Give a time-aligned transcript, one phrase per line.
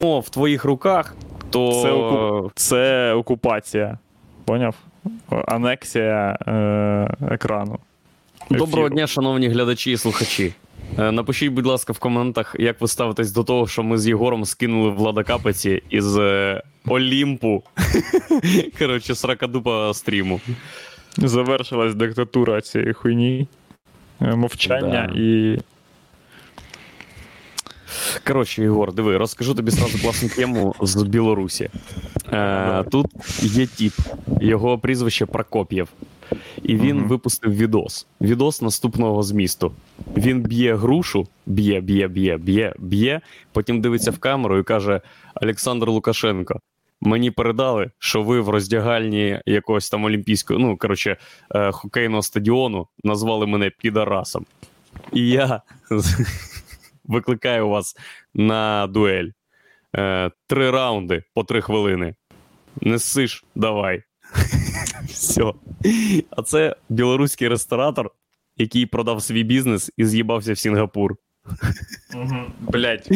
[0.00, 1.14] в твоїх руках,
[1.50, 2.50] то Це, оку...
[2.54, 3.98] це окупація.
[4.44, 4.74] Поняв?
[5.46, 7.34] Анексія е...
[7.34, 7.78] екрану.
[8.50, 8.88] доброго Ефіру.
[8.88, 10.52] дня, шановні глядачі і слухачі.
[10.98, 14.44] Е, Напишіть, будь ласка, в коментах, як ви ставитесь до того, що ми з Єгором
[14.44, 17.62] скинули Влада Капеці із е, Олімпу.
[18.78, 20.40] Коротше, сракадупа стріму.
[21.16, 23.46] Завершилась диктатура цієї хуйні.
[24.20, 25.20] Е, Мовчання Да.
[25.20, 25.58] і.
[28.26, 31.70] Коротше, Єгор, диви, розкажу тобі сразу класну тему з Білорусі.
[32.32, 33.06] Е, тут
[33.42, 33.92] є тіп,
[34.40, 35.88] його прізвище Прокоп'єв.
[36.62, 37.08] І він Мгм.
[37.08, 38.06] випустив відос.
[38.20, 39.72] Відос наступного змісту.
[40.16, 43.20] Він б'є грушу, б'є, б'є, б'є, б'є, б'є,
[43.52, 45.00] потім дивиться в камеру і каже:
[45.42, 46.60] Олександр Лукашенко.
[47.00, 51.16] Мені передали, що ви в роздягальні якогось там олімпійського, ну коротше,
[51.54, 54.46] е, хокейного стадіону назвали мене підарасом.
[55.12, 55.62] І я
[57.10, 57.96] викликаю вас
[58.34, 59.30] на дуель.
[59.96, 62.14] Е, три раунди по три хвилини.
[62.80, 64.02] Не ссиш, давай.
[65.08, 65.52] Все.
[66.30, 68.10] А це білоруський ресторатор,
[68.56, 71.16] який продав свій бізнес і з'їбався в Сінгапур.
[72.60, 73.08] Блять.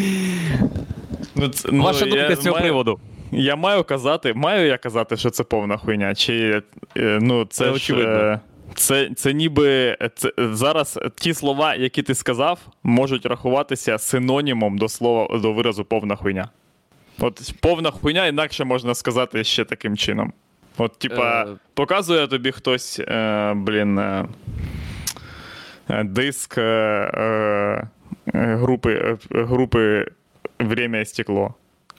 [1.35, 3.01] Ну, це, Ваша ну, думка я з цього маю- приводу?
[3.33, 6.15] Я маю казати, маю я казати, що це повна хуйня.
[6.15, 6.63] Чи
[6.97, 8.41] е, ну це, Це ж, очевидно.
[8.75, 15.39] Це, це ніби це, зараз ті слова, які ти сказав, можуть рахуватися синонімом до слова
[15.39, 16.49] до виразу повна хуйня.
[17.19, 20.33] От повна хуйня, інакше можна сказати ще таким чином.
[20.79, 21.57] От, типа, Е.
[21.75, 24.25] показує тобі хтось, е, блін, е,
[25.89, 27.89] е, диск е, е,
[28.35, 30.07] е, групи, е, групи
[30.61, 31.55] Время і стекло.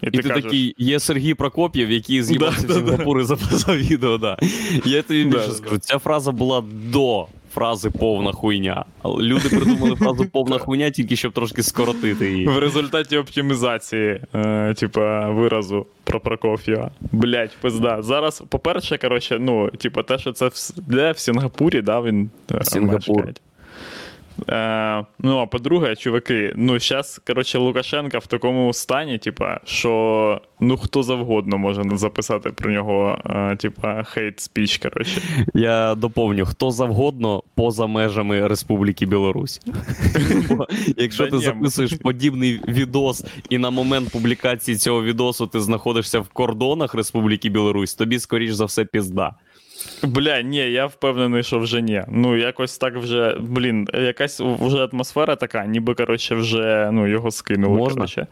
[0.06, 3.22] І, І ти, кажеш, такий, є Сергій Прокоп'єв, який з'їбався Да, в да, да.
[3.22, 4.17] І записав відео.
[4.17, 4.38] Да.
[4.86, 5.53] Я тобі більше да.
[5.53, 8.86] скажу, ця фраза була до фрази повна хуйня.
[9.06, 12.47] Люди придумали фразу повна хуйня тільки щоб трошки скоротити її.
[12.47, 16.92] В результаті оптимізації, е, типа, виразу про Прокоф'єва.
[17.12, 18.02] Блять, пизда.
[18.02, 20.53] Зараз, по-перше, коротше, ну, типа, те, що це в,
[20.88, 23.16] де в Сінгапурі, да, він е, Сінгапур.
[23.16, 23.34] мешкає.
[24.50, 30.78] Е, ну, а по-друге, чуваки, ну, зараз, коротше, Лукашенка в такому стані, типа, що ну
[30.78, 35.22] хто завгодно може записати про нього, е, типа, хейт спіч, коротше.
[35.53, 39.62] Я доповню, хто завгодно поза межами Республіки Білорусь.
[40.97, 46.96] Якщо ти записуєш подібний відос, і на момент публікації цього відосу ти знаходишся в кордонах
[46.96, 49.34] Республіки Білорусь, тобі, скоріш за все, пізда.
[50.03, 52.03] Бля, ні, я впевнений, що вже ні.
[52.07, 57.78] Ну, якось так вже, блін, якась вже атмосфера така, ніби, коротше, вже ну, його скинули.
[57.78, 57.95] Можна?
[57.95, 58.28] Коротше.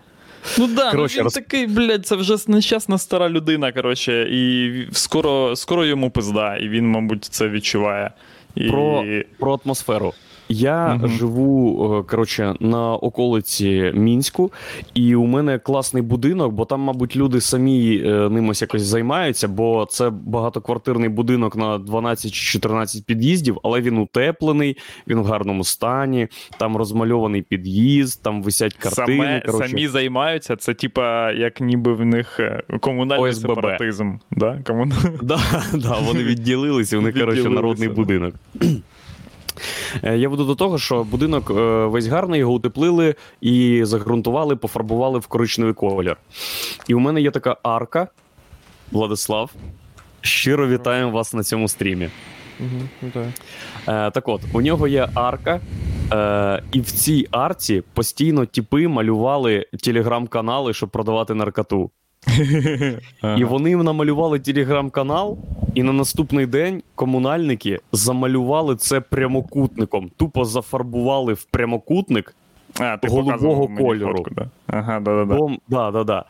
[0.58, 4.72] Ну да, Коротше, ну, він роз- такий, блядь, це вже нещасна стара людина, коротше, і
[4.92, 8.12] скоро, скоро йому пизда, і він, мабуть, це відчуває.
[8.56, 8.70] І...
[8.70, 9.06] Про,
[9.40, 10.14] про атмосферу.
[10.54, 11.08] Я Мгм.
[11.08, 14.52] живу е, коротше, на околиці Мінську,
[14.94, 19.48] і у мене класний будинок, бо там, мабуть, люди самі е, ним ось якось займаються,
[19.48, 24.78] бо це багатоквартирний будинок на 12 чи 14 під'їздів, але він утеплений,
[25.08, 26.28] він в гарному стані,
[26.58, 29.18] там розмальований під'їзд, там висять картини.
[29.18, 29.70] Саме, коротше.
[29.70, 33.50] самі займаються, це типа, як ніби в них е, комунальний ОСББ.
[33.50, 34.14] сепаратизм.
[34.32, 34.60] Да?
[34.68, 34.94] Комун...
[35.22, 35.40] Да,
[35.74, 38.36] да, вони відділилися, у них, коротше, народний будинок.
[40.04, 41.54] Е, Я веду до того, що будинок е,
[41.86, 46.18] весь гарний, його утеплили і загрунтували, пофарбували в коричневий колір.
[46.88, 48.08] І у мене є така арка,
[48.92, 49.52] Владислав.
[50.22, 52.10] Щиро вітаємо вас на цьому стрімі.
[53.88, 55.60] Е, так от, у нього є арка,
[56.14, 61.92] е, і в цій арці постійно тіпи малювали телеграм-канали, щоб продавати наркоту.
[63.38, 65.38] І вони намалювали телеграм-канал,
[65.76, 70.12] і на наступний день комунальники замалювали це прямокутником.
[70.18, 72.36] Тупо зафарбували в прямокутник.
[72.80, 74.18] А, ти голубого кольору.
[74.18, 74.50] фотку, да.
[74.68, 75.36] Ага, да-да-да.
[75.36, 75.60] Бом...
[75.68, 76.26] Да, да, да.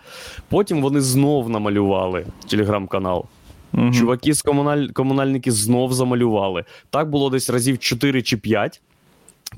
[0.50, 3.26] Потім вони знов намалювали телеграм-канал.
[3.74, 3.94] Мгм.
[3.94, 4.88] Чуваки з комуналь...
[4.88, 6.64] комунальники знов замалювали.
[6.90, 8.82] Так було десь разів 4 чи 5.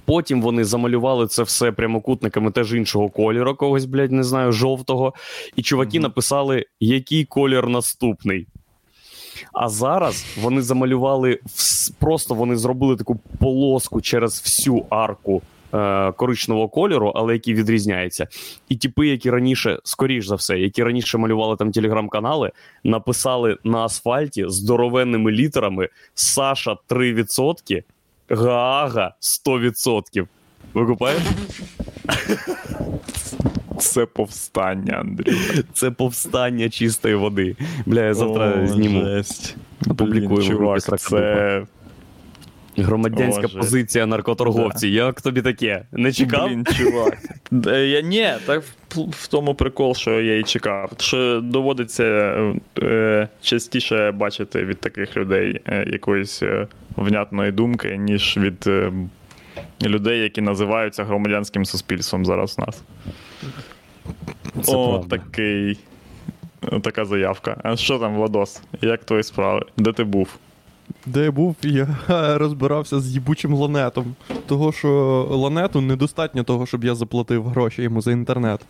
[0.05, 5.13] Потім вони замалювали це все прямокутниками теж іншого кольору, когось, блядь, не знаю, жовтого.
[5.55, 6.03] І чуваки Мгм.
[6.03, 8.47] написали, який колір наступний.
[9.53, 11.39] А зараз вони замалювали
[11.99, 15.41] просто вони зробили таку полоску через всю арку
[15.73, 18.27] е, коричневого кольору, але який відрізняється.
[18.69, 22.51] І типи, які раніше, скоріш за все, які раніше малювали там телеграм-канали,
[22.83, 27.83] написали на асфальті здоровенними літерами Саша 3%,
[28.29, 29.13] Гаага
[29.47, 30.27] 100%.
[30.73, 31.21] Викупаєш?
[33.79, 35.37] Це повстання, Андрій.
[35.73, 37.55] Це повстання чистої води.
[37.85, 39.21] Бля, я завтра О, зніму.
[39.85, 41.65] Блін, чувак, «Срака це.
[42.77, 44.93] Громадянська О, позиція наркоторговців.
[44.93, 45.85] Як тобі таке?
[45.91, 46.47] Не чекав?
[46.47, 47.17] Блін, чувак.
[47.67, 48.63] Е, Я, ні, так
[48.95, 50.91] в, в тому прикол, що я і чекав.
[50.99, 52.03] Що доводиться
[52.81, 58.91] е, частіше бачити від таких людей е, якоїсь е, внятної думки, ніж від е,
[59.83, 62.81] людей, які називаються громадянським суспільством зараз у нас.
[64.63, 65.17] Це О, правда.
[65.17, 65.79] такий.
[66.81, 67.57] Така заявка.
[67.63, 68.61] А що там, Владос?
[68.81, 69.61] Як твої справи?
[69.77, 70.29] Де ти був?
[71.05, 71.87] Де я був, я
[72.37, 74.15] розбирався з їбучим ланетом.
[74.45, 74.89] Того, що
[75.31, 78.61] ланету недостатньо того, щоб я заплатив гроші йому за інтернет.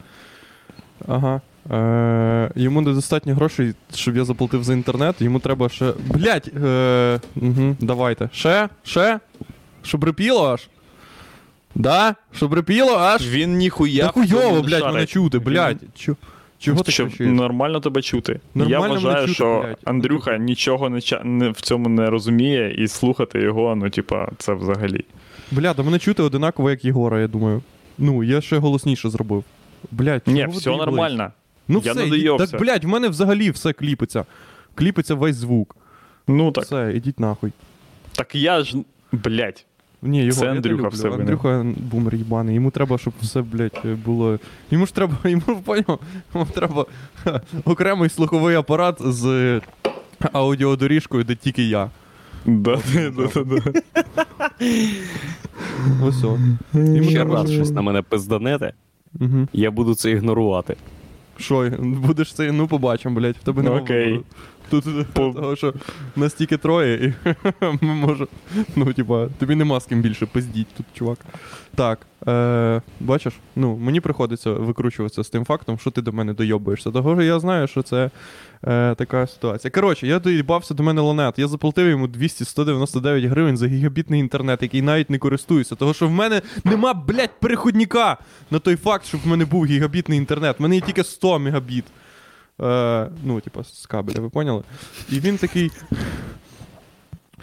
[1.08, 1.42] Ага.
[1.72, 5.16] Е, йому недостатньо грошей, щоб я заплатив за інтернет.
[5.22, 5.94] Йому треба ще.
[6.08, 6.52] Блять!
[6.64, 8.30] Е, угу, давайте.
[8.34, 8.70] Ще?
[8.84, 9.20] Ще?
[9.84, 10.68] Щоб репіло аж?
[11.76, 12.16] Да?
[12.32, 13.30] Щоб репіло аж?
[13.30, 14.06] Він ніхуя.
[14.06, 15.78] Та хуйово, не блядь, мене чути, Він- блядь.
[16.60, 17.28] Чо- Чого ти Щоб кричиш?
[17.28, 18.40] нормально тебе чути.
[18.56, 19.78] Нормально я вважаю, чути, що блядь.
[19.84, 25.06] Андрюха нічого не, не в цьому не розуміє, і слухати його, ну, типа, це взагалі.
[25.52, 27.62] Бля, да мене чути одинаково, як Єгора, я думаю.
[27.98, 29.44] Ну, я ще голосніше зробив.
[29.92, 30.66] Блядь, Ні, все доїблись?
[30.66, 31.32] нормально.
[31.68, 34.26] Ну Я все, ідіть, так, блядь, в мене взагалі все кліпиться.
[34.76, 35.76] Кліпиться весь звук.
[36.28, 36.64] Ну так.
[36.64, 37.52] Все, ідіть нахуй.
[38.12, 38.78] Так я ж.
[39.12, 39.66] Блять.
[40.06, 40.90] Ні, його Це я Андрюха люблю.
[40.90, 41.22] все винен.
[41.22, 42.56] Андрюха бумер їбаний.
[42.56, 44.40] Йому треба, щоб все, блядь, було.
[44.72, 46.00] Йому ж треба, йому поняв,
[46.34, 46.86] йому треба
[47.66, 49.62] окремий слуховий апарат з
[50.34, 51.90] аудіодоріжкою, де тільки я.
[52.46, 53.62] Да, да, да, да.
[56.04, 56.38] Ось о.
[56.74, 58.74] Йому Ще треба, раз щось на мене пизданете,
[59.22, 59.48] Угу.
[59.54, 60.76] я буду це ігнорувати.
[61.38, 63.84] Що, будеш це, ну побачимо, блядь, в тебе Ну, немає.
[63.84, 64.06] окей.
[64.06, 64.24] вибору.
[64.70, 65.74] Тут того, що
[66.16, 67.34] настільки троє, і
[67.82, 68.28] ми можемо.
[68.76, 71.18] Ну, типа, тобі нема з ким більше пиздіть тут, чувак.
[71.76, 76.92] Так, е, бачиш, ну, мені приходиться викручуватися з тим фактом, що ти до мене дойобуєшся.
[76.92, 78.10] Того що я знаю, що це
[78.68, 79.72] е, така ситуація.
[79.72, 81.40] Коротше, я доїбався до мене ланет.
[81.40, 85.76] Я заплатив йому 200-199 гривень за гігабітний інтернет, який навіть не користуюся.
[85.76, 88.18] Того, що в мене нема, блядь, переходника
[88.52, 90.60] на той факт, щоб в мене був гігабітний інтернет.
[90.60, 91.86] В мене є тільки 100 мегабіт.
[92.62, 94.64] Е, ну, типа, з кабеля, ви поняли?
[95.10, 95.72] І він такий.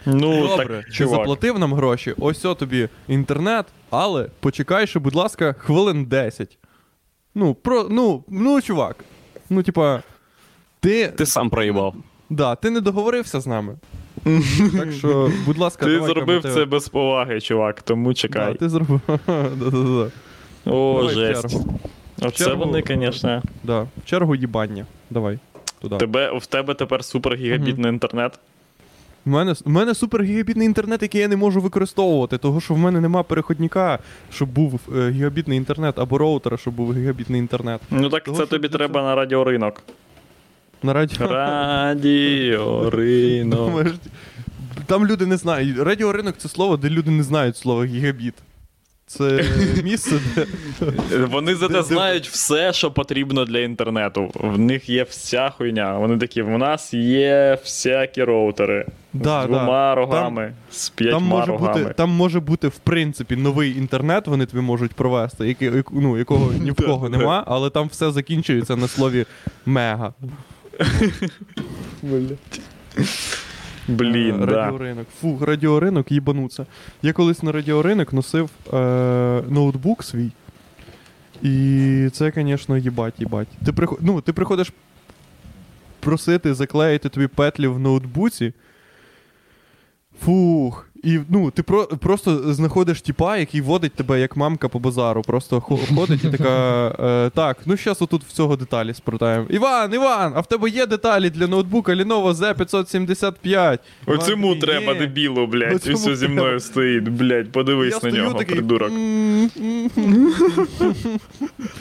[0.05, 1.19] Ну, Добре, так, ти чувак.
[1.19, 6.57] заплатив нам гроші, ось о тобі інтернет, але почекай ще, будь ласка, хвилин 10.
[7.35, 8.95] Ну, про, ну, ну, чувак.
[9.49, 10.01] Ну, типа,
[10.79, 11.95] ти, Ти сам проїбав.
[12.29, 13.75] да, ти не договорився з нами.
[14.77, 19.01] так що, будь ласка, Ти давай, зробив це без поваги, чувак, тому Да, ти зробив.
[19.27, 20.11] Да-да-да.
[20.65, 21.41] О, Давай в жесть.
[21.41, 21.79] чергу.
[22.21, 23.41] Оце вони, звісно.
[23.63, 23.81] Да.
[23.81, 24.85] В чергу їбання.
[25.13, 25.39] Давай.
[25.81, 25.97] Туди.
[25.97, 28.39] Тебе, в тебе тепер супергігабітний інтернет.
[29.25, 33.01] У мене, у мене супергігабітний інтернет, який я не можу використовувати, того що в мене
[33.01, 33.99] нема переходника,
[34.33, 37.81] щоб був е, гігабітний інтернет, або роутера, щоб був гігабітний інтернет.
[37.91, 39.81] Ну так Того, це тобі це- треба на радіоринок.
[40.83, 41.27] На радіо.
[42.89, 43.85] Радіоринок.
[44.85, 45.77] Там люди не знають.
[45.79, 48.33] Радіоринок це слово, де люди не знають слова гігабіт.
[49.17, 49.45] Це
[49.83, 50.45] місце, де.
[51.31, 54.31] Вони зате знають все, що потрібно для інтернету.
[54.33, 55.97] В них є вся хуйня.
[55.97, 58.85] Вони такі, в нас є всякі роутери.
[59.13, 59.95] Да, з двома да.
[59.95, 61.83] рогами, з п'ятьма Там може, рогами.
[61.83, 66.53] бути, там може бути, в принципі, новий інтернет, вони тобі можуть провести, який, ну, якого
[66.53, 69.25] ні в кого нема, але там все закінчується на слові
[69.65, 70.13] мега.
[73.87, 74.55] Блін, Е, да.
[74.55, 75.07] Радіоринок.
[75.21, 76.65] Фу, радіоринок їбануться.
[77.01, 78.77] Я колись на радіоринок носив е,
[79.49, 80.31] ноутбук свій.
[81.41, 83.47] І це, звісно, їбать, їбать.
[83.65, 83.97] Ти, приход...
[84.01, 84.73] ну, ти приходиш
[85.99, 88.53] просити заклеїти тобі петлі в ноутбуці.
[90.21, 90.89] Фух.
[91.03, 95.21] І ну, ти про, просто знаходиш тіпа, який водить тебе як мамка по базару.
[95.21, 96.87] Просто хо- ходить і така.
[96.99, 99.45] Е, так, ну зараз отут в цього деталі спротаємо.
[99.49, 103.79] Іван, Іван, а в тебе є деталі для ноутбука Lenovo Z575?
[104.05, 104.99] Оцьому Іван, треба, «Є».
[104.99, 105.75] дебілу, блядь.
[105.75, 106.33] Оцьому Ось зі треба.
[106.33, 108.91] мною стоїть, блядь, подивись Я на нього, такий, придурок.
[108.91, 109.49] «М,
[109.97, 110.31] м,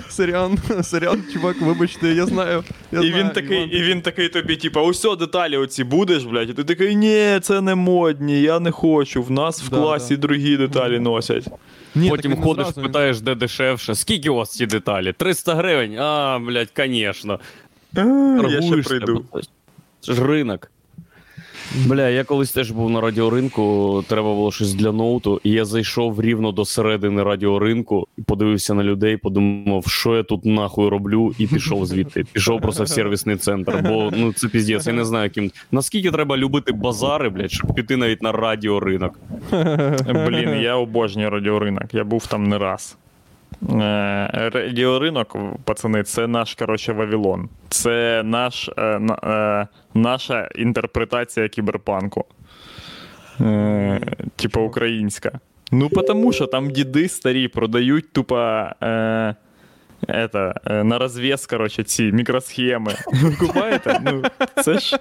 [0.09, 2.65] Сорян, сорян, чувак, вибачте, я знаю.
[2.93, 6.25] Я І знаю, він такий, Іван і він такий тобі, типа, усьо деталі оці будеш,
[6.25, 9.12] блядь, і ти такий, ні, це не модні, я не хочу.
[9.21, 10.21] В нас в Да, класі да.
[10.21, 11.45] другі деталі носять.
[11.95, 13.95] Ні, Потім так він ходиш, зразу- питаєш, де дешевше.
[13.95, 15.13] Скільки у вас ці деталі?
[15.13, 15.97] 300 гривень?
[15.99, 17.41] А, блядь, звісно.
[17.93, 19.25] Я ще Торгуєшся, прийду.
[19.33, 19.41] бо
[20.01, 20.71] Це ж ринок.
[21.87, 26.21] Бля, я колись теж був на радіоринку, треба було щось для ноуту, і я зайшов
[26.21, 31.87] рівно до середини радіоринку подивився на людей, подумав, що я тут нахуй роблю, і пішов
[31.87, 32.25] звідти.
[32.33, 33.85] Пішов просто в сервісний центр.
[33.89, 35.51] Бо ну це піздець, я не знаю, яким.
[35.73, 39.19] Наскільки треба любити базари, блядь, щоб піти навіть на радіоринок.
[40.27, 42.97] Блін, я обожнюю радіоринок, я був там не раз.
[43.71, 47.49] Е, Радіоринок, пацани, це наш, коротше, Вавилон.
[47.69, 52.25] Це наш, е, е, наша інтерпретація кіберпанку.
[54.37, 55.41] Типа українська.
[55.73, 58.67] Ну, тому що там діди старі продають тупо.
[60.09, 60.55] Это,
[60.85, 62.95] на розв'яз, короче, ці мікросхеми.
[63.13, 64.01] Ви купаєте?
[64.05, 64.23] Ну,
[64.63, 64.99] це ж.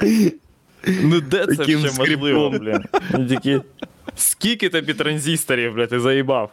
[1.02, 2.82] Ну, де це ще можливо, блін?
[4.16, 6.50] І Скільки тобі транзисторів, блядь, ти заїбав?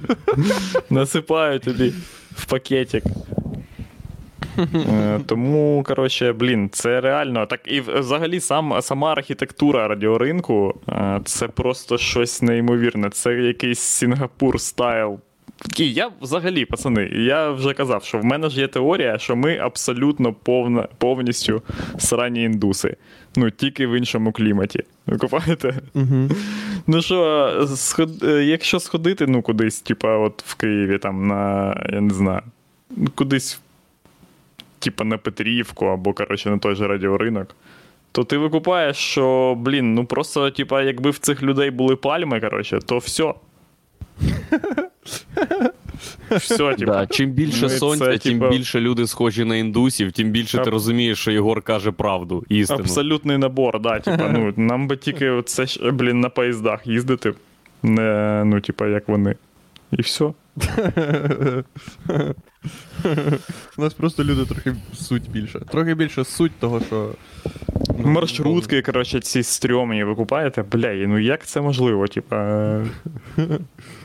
[0.90, 1.92] Насипаю тобі
[2.36, 3.04] в пакетик.
[4.58, 7.46] Е, Тому, коротше, блін, це реально.
[7.46, 13.10] Так і взагалі сам, сама архітектура радіоринку е, це просто щось неймовірне.
[13.10, 15.20] Це якийсь Сінгапур стайл.
[15.58, 19.58] Такий, я взагалі, пацани, я вже казав, що в мене ж є теорія, що ми
[19.58, 21.62] абсолютно повна, повністю
[21.98, 22.96] срані індуси.
[23.36, 24.80] Ну, тільки в іншому кліматі.
[25.06, 25.74] Ви купаєте?
[25.94, 26.28] Угу.
[26.86, 28.22] Ну що, сход...
[28.24, 32.42] якщо сходити, ну, кудись, типа, от в Києві, там, на, я не знаю,
[33.14, 33.60] кудись,
[34.78, 37.56] типа, на Петрівку або, коротше, на той же радіоринок,
[38.12, 42.78] то ти викупаєш, що, блін, ну просто, типа, якби в цих людей були пальми, коротше,
[42.86, 43.34] то все.
[46.36, 46.92] Все, типа.
[46.92, 50.58] Да, чим більше ну, сонця, це, тим типа, більше люди схожі на індусів, тим більше
[50.58, 52.80] ти розумієш, що Єгор каже правду, істину.
[52.80, 57.34] Абсолютний набор, да, типа, ну, нам би тільки це, блін, на поїздах їздити,
[57.82, 59.36] не, ну, типа, як вони.
[59.92, 60.32] І все.
[63.76, 65.60] У нас просто люди трохи суть більше.
[65.60, 67.10] Трохи більше суть того, що.
[67.98, 70.62] ну, Маршрутки, коротше, ці стрьомні ви купаєте?
[70.62, 72.06] Бля, ну як це можливо?
[72.06, 72.84] Типа.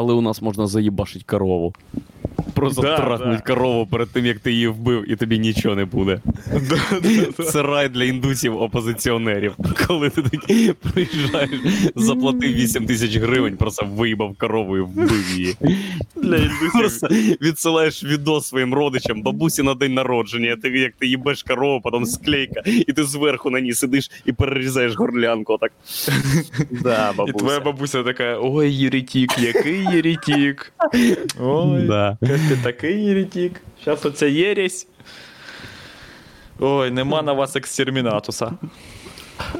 [0.00, 1.74] Але у нас можна заїбашить корову.
[2.54, 3.54] Просто Да, трахнуть да.
[3.54, 6.20] корову перед тим, як ти її вбив, і тобі нічого не буде.
[7.52, 9.52] Це рай для індусів опозиціонерів.
[9.86, 11.50] Коли ти такий приїжджаєш,
[11.96, 15.56] заплатив 8 тисяч гривень, просто виїбав корову і вбив її.
[16.16, 16.72] Для індусів.
[16.72, 17.08] Просто
[17.42, 22.62] відсилаєш відос своїм родичам, бабусі на день народження, ти як ти їбеш корову, потім склейка,
[22.66, 25.52] і ти зверху на ній сидиш і перерізаєш горлянку.
[25.52, 25.72] Отак.
[26.70, 30.72] Да, І твоя бабуся така: ой, єретік, який єретік.
[31.40, 32.18] Ой, Да.
[32.48, 33.60] Ти такий єретік.
[33.84, 34.86] Зараз оця єресь.
[36.58, 38.52] Ой, нема на вас екстермінатуса.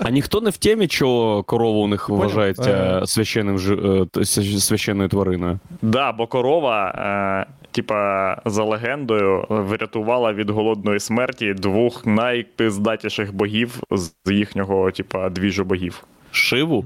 [0.02, 3.06] А ніхто не в темі, що корова у них вважається Е.
[3.06, 5.58] священним е, т- свя- священною твариною.
[5.82, 14.12] Да, бо корова, е, типа, за легендою, врятувала від голодної смерті двох найпиздатіших богів з
[14.32, 16.04] їхнього, типа, двіжу богів.
[16.30, 16.84] Шиву?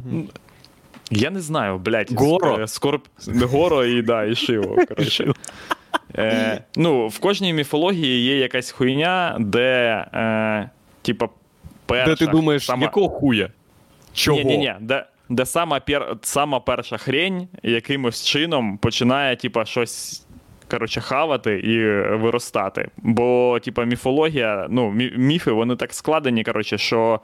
[1.10, 2.12] Я не знаю, блядь.
[2.12, 2.58] Горо?
[2.60, 3.02] е, Скорп...
[3.42, 4.76] Горо і, да, і Шиво.
[4.88, 5.32] Коротше.
[6.18, 10.70] Е, ну, в кожній міфології є якась хуйня, де, е,
[11.02, 11.28] типа,
[11.86, 12.10] перша.
[12.10, 12.82] Де ти думаєш, сама...
[12.82, 13.48] якого хуя?
[14.12, 14.38] Чого?
[14.38, 16.16] Ні, ні, ні, де, де сама, пер...
[16.22, 20.20] сама перша хрень якимось чином починає, типа, щось.
[20.70, 21.84] Коротше, хавати і
[22.16, 22.88] виростати.
[22.96, 27.20] Бо, типа, міфологія, ну, міфи, вони так складені, коротше, що.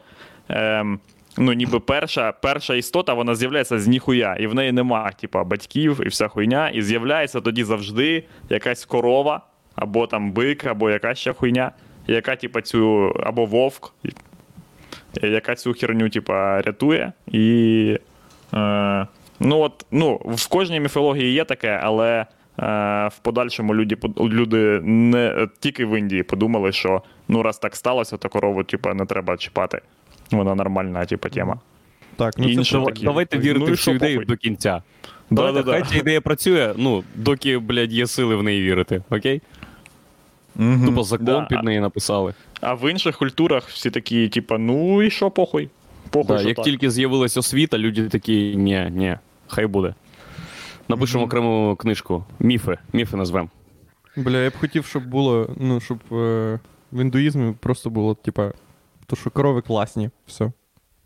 [0.49, 1.01] Ем,
[1.39, 6.01] ну, ніби перша, перша істота, вона з'являється з ніхуя, і в неї нема, типа, батьків
[6.05, 9.41] і вся хуйня, і з'являється тоді завжди якась корова,
[9.75, 11.73] або там бик, або якась ще хуйня,
[12.07, 13.95] яка, типа, цю, або вовк,
[15.23, 17.13] яка цю херню, типа, рятує.
[17.27, 17.99] І.
[18.55, 19.07] Е,
[19.41, 22.27] ну, от, ну, в кожній міфології є таке, але е,
[23.09, 28.29] в подальшому люди, люди не тільки в Індії подумали, що ну, раз так сталося, то
[28.29, 29.81] корову, типа, не треба чіпати.
[30.31, 31.59] Вона нормальна, типа, тема.
[32.17, 33.03] Так, ну Інше це.
[33.05, 34.83] Давайте Ну вірити і в цю ідею до кінця.
[35.31, 35.73] Да, Давайте, да, да.
[35.73, 39.43] хай ця ідея працює, ну, доки, блядь, є сили в неї вірити, окей?
[40.87, 41.41] Тупо закон Да.
[41.43, 42.35] під неї написали.
[42.61, 45.69] А в інших культурах всі такі, типа, ну і що, похуй?
[46.11, 46.65] Похуй, Да, що як так.
[46.65, 49.95] тільки з'явилась освіта, люди такі, ні, ні, хай буде.
[50.89, 52.25] Напишемо окрему книжку.
[52.39, 52.79] Міфи.
[52.93, 53.49] Міфи назвемо.
[54.17, 56.59] Бля, я б хотів, щоб було, ну, щоб е,
[56.93, 58.53] в індуїзмі просто було, типа,
[59.11, 60.53] то, що корови класні, все.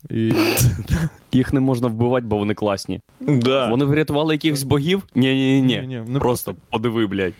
[0.09, 0.33] І
[1.31, 3.01] Їх не можна вбивати, бо вони класні.
[3.19, 3.69] Да.
[3.69, 5.03] Вони врятували якихось богів?
[5.15, 5.61] Ні, ні.
[5.61, 7.33] Ні-ні, вони Просто подиви, блядь.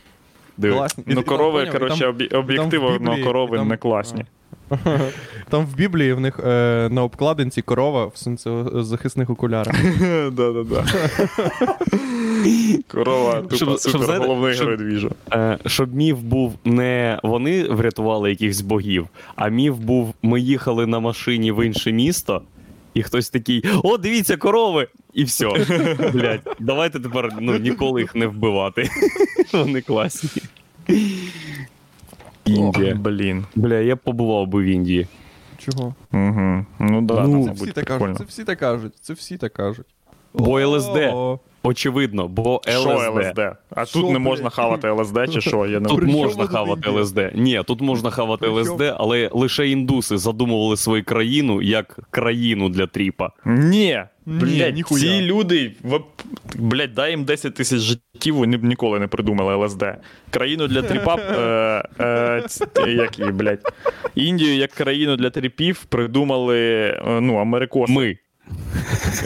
[0.58, 0.76] Диви.
[0.76, 1.04] класні.
[1.08, 4.26] Ну, корови, коротше, об'єктивно, Біблії, корови там- не класні.
[5.50, 9.76] Там в Біблії в них е, на обкладинці корова в сонцезахисних окулярах.
[10.32, 10.86] Да-да-да.
[12.88, 13.44] Корова,
[13.78, 15.10] супер головний герой.
[15.34, 21.00] Е, щоб міф був не вони врятували якихось богів, а міф був: ми їхали на
[21.00, 22.42] машині в інше місто,
[22.94, 24.88] і хтось такий: О, дивіться, корови!
[25.14, 25.46] І все.
[26.14, 28.90] Блять, давайте тепер ну, ніколи їх не вбивати.
[29.54, 30.42] Вони класні.
[32.46, 32.96] Індія.
[32.96, 33.46] Блін.
[33.56, 35.08] Бля, я побував би в Індії.
[35.58, 35.96] Чого?
[36.14, 36.66] Угу.
[36.80, 39.86] Ну да, Ну, Це всі так кажуть, це всі так кажуть, це всі так кажуть.
[40.34, 40.98] Бо ЛСД.
[41.66, 42.80] Очевидно, бо ЛСД.
[42.80, 43.40] Що ЛСД?
[43.70, 44.22] А Що, тут не блядь?
[44.22, 45.66] можна хавати ЛСД чи що?
[45.66, 46.90] Я не Тут При можна хавати?
[46.90, 47.20] ЛСД.
[47.36, 52.88] Ні, тут можна хавати При ЛСД, але лише індуси задумували свою країну як країну для
[52.88, 53.30] тріпа.
[53.46, 54.04] Ні,
[54.74, 55.02] ніхуя.
[55.02, 55.72] ці люди,
[56.56, 59.84] блядь, дай їм 10 тисяч життів, вони б ніколи не придумали ЛСД.
[60.30, 61.16] Країну для тріпа,
[62.00, 62.44] е,
[62.80, 63.74] е, як її, блядь,
[64.16, 66.60] Індію як країну для тріпів придумали,
[67.08, 67.94] е, ну, америкоси.
[67.94, 68.18] Ми.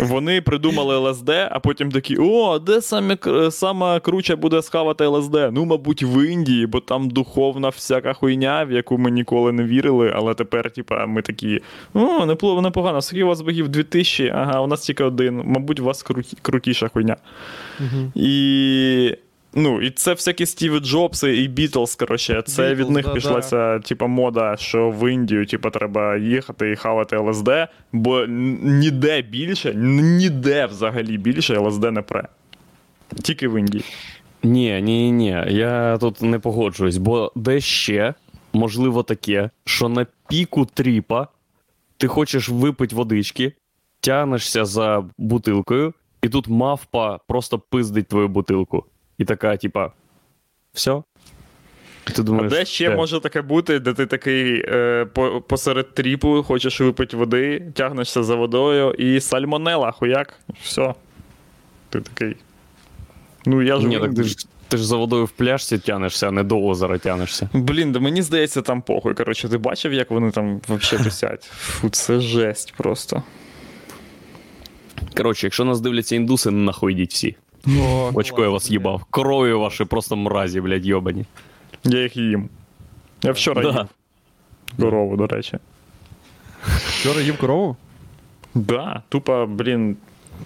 [0.01, 3.17] Вони придумали ЛСД, а потім такі: о, де саме,
[3.51, 5.35] саме круче буде схавати ЛСД?
[5.51, 10.13] Ну, мабуть, в Індії, бо там духовна всяка хуйня, в яку ми ніколи не вірили,
[10.15, 11.61] але тепер, типа, ми такі:
[11.93, 15.41] о, непогано, скільки у вас богів 2000, ага, у нас тільки один.
[15.45, 17.17] Мабуть, у вас круті, крутіша хуйня.
[18.15, 19.15] І.
[19.53, 22.43] Ну, і це всякі Стіви Джобси і Бітлз, коротше.
[22.47, 23.41] Це від них да, пішла да.
[23.41, 27.49] ця, типа, мода, що в Індію, типа, треба їхати і хавати ЛСД,
[27.91, 32.27] бо ніде більше, ніде взагалі більше ЛСД не пре.
[33.23, 33.83] Тільки в Індії.
[34.43, 38.13] Ні, ні, ні, я тут не погоджуюсь, бо де ще
[38.53, 41.27] можливо таке, що на піку тріпа
[41.97, 43.53] ти хочеш випити водички,
[43.99, 48.85] тянешся за бутилкою, і тут мавпа просто пиздить твою бутилку.
[49.19, 49.91] І така, типа,
[50.73, 51.03] все.
[52.03, 56.43] Ти А де ще «Е, може таке бути, де ти такий е, по, посеред тріпу
[56.43, 60.93] хочеш випити води, тягнешся за водою і сальмонела, хуяк, все.
[61.89, 62.35] Ти такий.
[63.45, 66.31] Ну, я ж Ні, так ти ж, ти ж за водою в пляшці тянешся, а
[66.31, 67.49] не до озера тянешся.
[67.53, 69.13] Блін, да мені здається, там похуй.
[69.13, 71.43] Коротше, ти бачив, як вони там взагалі висять?
[71.53, 73.23] Фу, це жесть просто.
[75.17, 77.35] Коротше, якщо нас дивляться індуси, нахуй йдіть всі.
[77.67, 79.03] О, Очко я вас їбав.
[79.09, 81.25] Коровою ваші просто мразі, блядь, йобані.
[81.83, 82.49] Я їх їм.
[83.23, 83.69] Я вчора Да.
[83.79, 83.87] їв
[84.79, 85.57] корову, до речі.
[86.65, 87.75] Вчора їв корову?
[88.55, 89.97] Да, тупо, блін,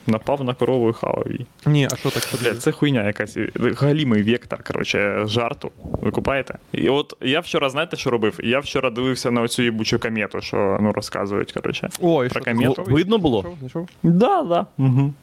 [0.08, 1.46] напав на корову і хавав її.
[1.66, 2.24] Ні, а що так?
[2.42, 3.38] Бля, це хуйня якась.
[3.78, 5.72] Галімий вектор, коротше, жарту.
[5.84, 6.58] Ви купаєте?
[6.72, 8.40] І от я вчора, знаєте, що робив?
[8.44, 11.90] Я вчора дивився на оцю їбучу комету, що ну, розказують, коротше.
[12.02, 12.84] Ой, Про що комету.
[12.88, 13.46] Видно було?
[13.60, 13.90] Знайшов?
[14.04, 14.66] Да, да.
[14.78, 15.14] Угу.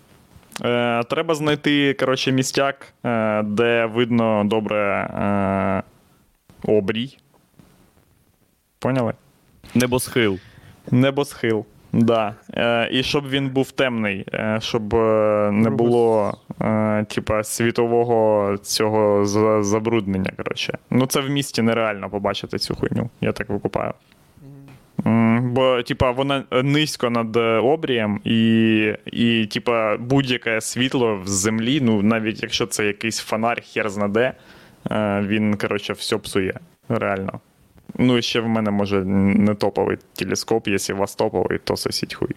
[0.64, 5.82] Е, треба знайти, коротше, містяк, е, де видно добре е,
[6.72, 7.18] обрій.
[8.78, 9.12] Поняли?
[9.74, 10.38] Небосхил.
[10.90, 11.64] Небосхил.
[11.92, 12.34] Да.
[12.54, 19.24] Е, і щоб він був темний, е, щоб е, не було е, типа світового цього
[19.26, 20.30] за- забруднення.
[20.36, 20.78] Коротше.
[20.90, 23.10] Ну, це в місті нереально побачити цю хуйню.
[23.20, 23.92] Я так викупаю.
[25.40, 32.02] Бо, типа, вона низько над е, обрієм, і, і типа, будь-яке світло в землі, ну
[32.02, 34.32] навіть якщо це якийсь фонарь, хер знаде,
[34.90, 36.54] е, він, коротше, все псує.
[36.88, 37.40] Реально.
[37.98, 42.14] Ну, і ще в мене може не топовий телескоп, якщо у вас топовий, то сосіть
[42.14, 42.30] хуй.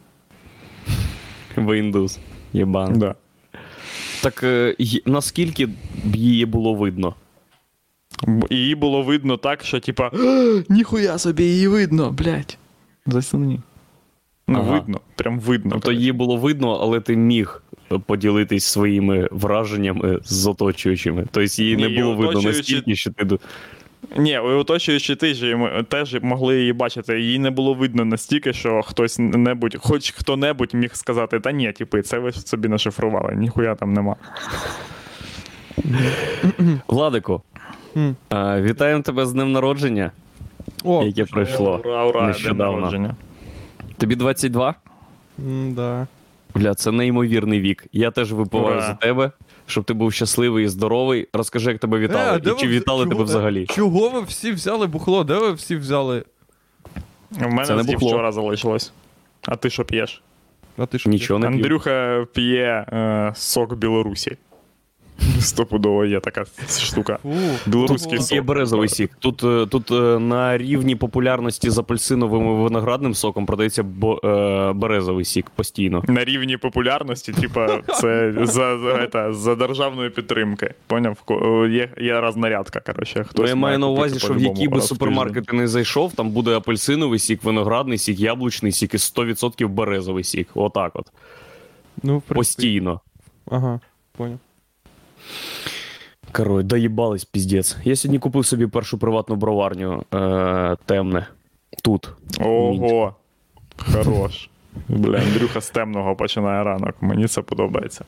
[1.77, 2.19] Індус.
[2.53, 2.99] Єбан.
[2.99, 3.15] Да.
[4.21, 7.15] Так е, наскільки б її було видно?
[8.49, 10.11] Її було видно так, що типа
[10.69, 12.57] ніхуя собі її видно, блядь.
[13.05, 13.59] Засуні.
[14.47, 14.71] Ну, Ага.
[14.79, 15.71] видно, прям видно.
[15.71, 17.63] Тобто її було видно, але ти міг
[18.05, 21.21] поділитись своїми враженнями з оточуючими.
[21.31, 23.37] Тобто її Ні, не було і видно оточуючі- настільки, що ти.
[24.17, 25.57] Ні, і оточуючи ти ж
[25.89, 27.19] теж могли її бачити.
[27.21, 32.01] Її не було видно настільки, що хтось небудь, хоч хто-небудь міг сказати, та ні, типи,
[32.01, 34.15] це ви собі нашифрували, ніхуя там нема.
[36.87, 37.41] Владику,
[38.41, 40.11] вітаємо тебе з днем народження,
[40.83, 41.81] О, яке пройшло.
[41.85, 43.15] Ура, ура, нещодавно.
[43.97, 44.75] Тобі 22?
[45.39, 46.07] м, да.
[46.55, 47.85] Бля, це неймовірний вік.
[47.93, 48.81] Я теж випиваю Ура.
[48.87, 49.31] за тебе,
[49.65, 51.27] щоб ти був щасливий і здоровий.
[51.33, 53.65] Розкажи, як тебе вітали, Е, де і чи ви- вітали чого- тебе взагалі.
[53.65, 55.23] Чого ви всі взяли бухло?
[55.23, 56.23] Де ви всі взяли?
[57.37, 58.07] У мене Це не з бухло.
[58.07, 58.93] вчора залишилось.
[59.45, 60.21] А ти що п'єш?
[60.77, 61.09] А ти що?
[61.09, 61.55] Нічого не п'ю.
[61.57, 64.37] Андрюха п'є е, сок Білорусі.
[65.39, 66.45] Стопудово є така
[66.79, 67.19] штука.
[67.23, 67.29] Фу,
[67.65, 68.31] Білоруський сок.
[68.31, 69.11] Є березовий сік.
[69.19, 75.25] Тут, е, тут е, на рівні популярності з апельсиновим і виноградним соком продається е, березовий
[75.25, 76.03] сік постійно.
[76.07, 80.73] На рівні популярності, типа, це за, за, это, за державної підтримки.
[80.87, 81.17] Поняв?
[81.69, 83.19] Є, є рознарядка, коротше.
[83.19, 86.13] Ну, Хтось я маю на увазі, що в який би раз супермаркет ти не зайшов,
[86.13, 90.47] там буде апельсиновий сік, виноградний сік, яблучний сік і 100% березовий сік.
[90.53, 91.05] Отак от.
[92.03, 92.21] Ну.
[92.27, 93.01] Постійно.
[93.51, 93.79] Ага,
[94.17, 94.39] поняв.
[96.31, 97.77] Коротше, доїбались, піздець.
[97.83, 101.27] Я сьогодні купив собі першу приватну броварню е, темне.
[101.83, 102.09] Тут.
[102.39, 103.15] Ого.
[103.77, 104.49] Хорош.
[104.87, 106.95] Бля, Андрюха з темного починає ранок.
[107.01, 108.05] Мені це подобається.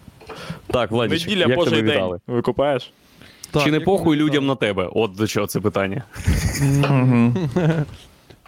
[0.68, 1.98] Так, Владіч, Неділя, як божий тебе день.
[1.98, 2.20] вітали?
[2.28, 2.94] Викупаєш?
[3.52, 4.90] Так, Чи не похуй людям на тебе?
[4.94, 6.04] От до чого це питання.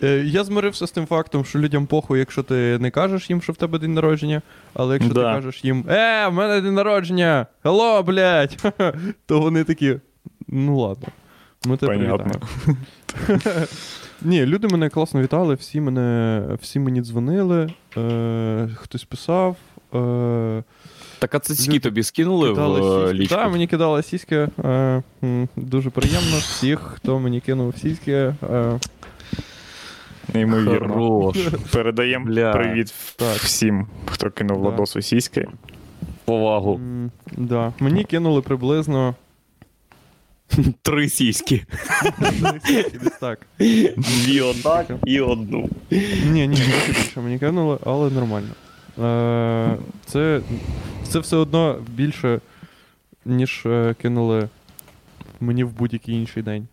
[0.04, 3.54] Е, я змирився з тим фактом, що людям похуй, якщо ти не кажеш їм, що
[3.54, 4.42] в тебе день народження,
[4.74, 7.46] але якщо ти кажеш їм Е, в мене день народження!
[7.64, 8.74] Hello, блядь!
[9.26, 9.96] то вони такі.
[10.48, 11.08] Ну ладно.
[11.66, 12.18] Ми тебе Понятно.
[13.28, 13.68] привітаємо.
[14.22, 19.56] Ні, люди мене класно вітали, всі мене, всі мені дзвонили, е, хтось писав.
[19.96, 20.64] Е,
[21.20, 22.60] Так а цицьки Люди тобі скинули в
[23.10, 23.36] е, лічку?
[23.36, 24.48] Так, мені кидали сіськи.
[24.66, 26.38] Е, м, дуже приємно.
[26.38, 28.12] Всіх, хто мені кинув сіськи.
[28.52, 28.80] Е,
[30.34, 30.94] Неймовірно.
[30.94, 31.38] Хорош.
[31.72, 32.52] Передаємо Бля.
[32.54, 33.36] привіт Так.
[33.38, 34.70] всім, хто кинув Да.
[34.70, 35.48] Владосу сіськи.
[36.26, 36.76] Повагу.
[36.76, 37.74] м, да.
[37.80, 39.16] Мені кинули приблизно.
[40.82, 41.66] Три сіськи.
[43.04, 43.40] Десь так.
[43.98, 45.70] Дві отак і одну.
[46.32, 48.50] Ні, ні, трохи більше мені кинули, але нормально.
[49.00, 50.42] Е, це,
[51.08, 52.40] це все одно більше,
[53.26, 54.50] ніж е, кинули
[55.40, 56.68] мені в будь-який інший день.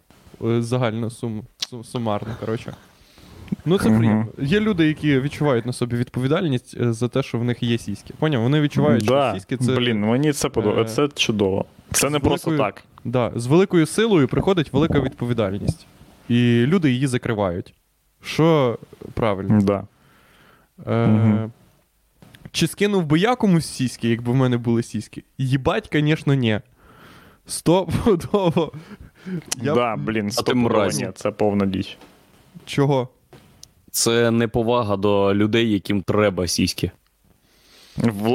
[0.45, 1.45] Е, Загальну суму.
[1.73, 2.75] су- Сумарно, коротше.
[3.65, 4.27] Ну, це приємно.
[4.39, 8.15] Є люди, які відчувають на собі відповідальність е, за те, що в них є сіськи.
[8.19, 8.43] Поняв?
[8.43, 9.29] Вони відчувають, да.
[9.29, 9.73] що сіськи це.
[9.73, 11.05] Блін, мені це подобається.
[11.05, 11.65] Е, Це чудово.
[11.93, 12.85] Це не просто великою- так.
[13.05, 15.87] Да, з великою силою приходить велика відповідальність.
[16.29, 17.75] І люди її закривають.
[18.23, 18.79] Що
[19.15, 19.61] правильно.
[19.63, 19.87] Да.
[20.87, 21.53] Е, Мгм.
[22.51, 25.25] Чи скинув би я комусь сіськи, якби в мене були сіськи?
[25.39, 26.61] Їбать, звісно, ні.
[27.47, 28.73] Стопудово.
[29.63, 29.75] Я...
[29.75, 31.99] Да, блін, ти стопудово ні, це повна діч.
[32.67, 33.09] Чого?
[33.95, 36.91] Це неповага до людей, яким треба сіськи.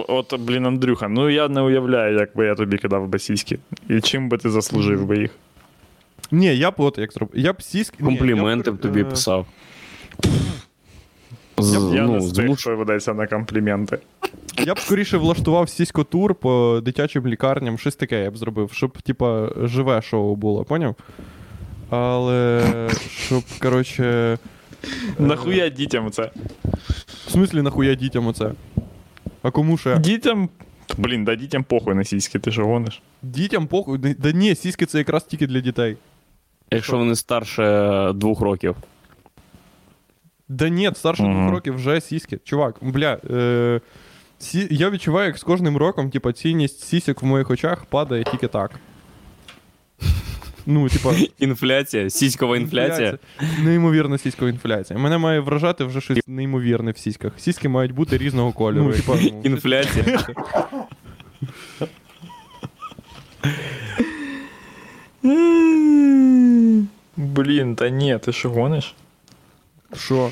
[0.07, 3.59] От, блін, Андрюха, ну я не уявляю, як би я тобі кидав би сіськи.
[3.89, 5.31] І чим би ти заслужив би їх.
[6.31, 7.39] Ні, я б от як зробив.
[7.39, 8.03] Я б сіськи.
[8.03, 9.45] Компліменти б тобі е, писав.
[11.57, 13.99] З, Я б- Я ну, не з тих, що ведеться на компліменти.
[14.57, 19.49] Я б скоріше влаштував сіськотур по дитячим лікарням, щось таке я б зробив, щоб, типа,
[19.63, 20.95] живе шоу було, поняв?
[21.89, 22.63] Але
[23.09, 24.37] щоб, коротше.
[24.84, 26.30] е, Нахуя дітям це?
[27.26, 28.52] В смислі, нахуя дітям оце?
[29.42, 29.98] А кому ще?
[29.98, 30.48] Дітям.
[30.98, 33.02] Блін, да дітям похуй на сіськи, ти що гониш?
[33.22, 33.98] Дітям похуй.
[33.98, 35.96] Да- Да ні, сіськи це якраз тільки для дітей.
[36.70, 38.76] Якщо вони старше двох років.
[40.48, 41.32] Да ні, старше Мгм.
[41.40, 42.38] двох років вже сіськи.
[42.44, 43.80] Чувак, бля, е,
[44.38, 48.48] сі, я відчуваю, як з кожним роком, типа, цінність сісік в моїх очах падає тільки
[48.48, 48.70] так.
[50.71, 53.17] Ну, типа, Інфляція, сіськова інфляція.
[53.63, 54.99] Неймовірна сіськова інфляція.
[54.99, 57.33] Мене має вражати вже щось неймовірне в сіськах.
[57.37, 58.83] Сіськи мають бути різного кольору.
[58.83, 59.45] Ну, типа, мінімум.
[59.45, 60.19] інфляція.
[67.17, 68.95] Блін, та ні, ти що гониш?
[69.93, 70.29] Що?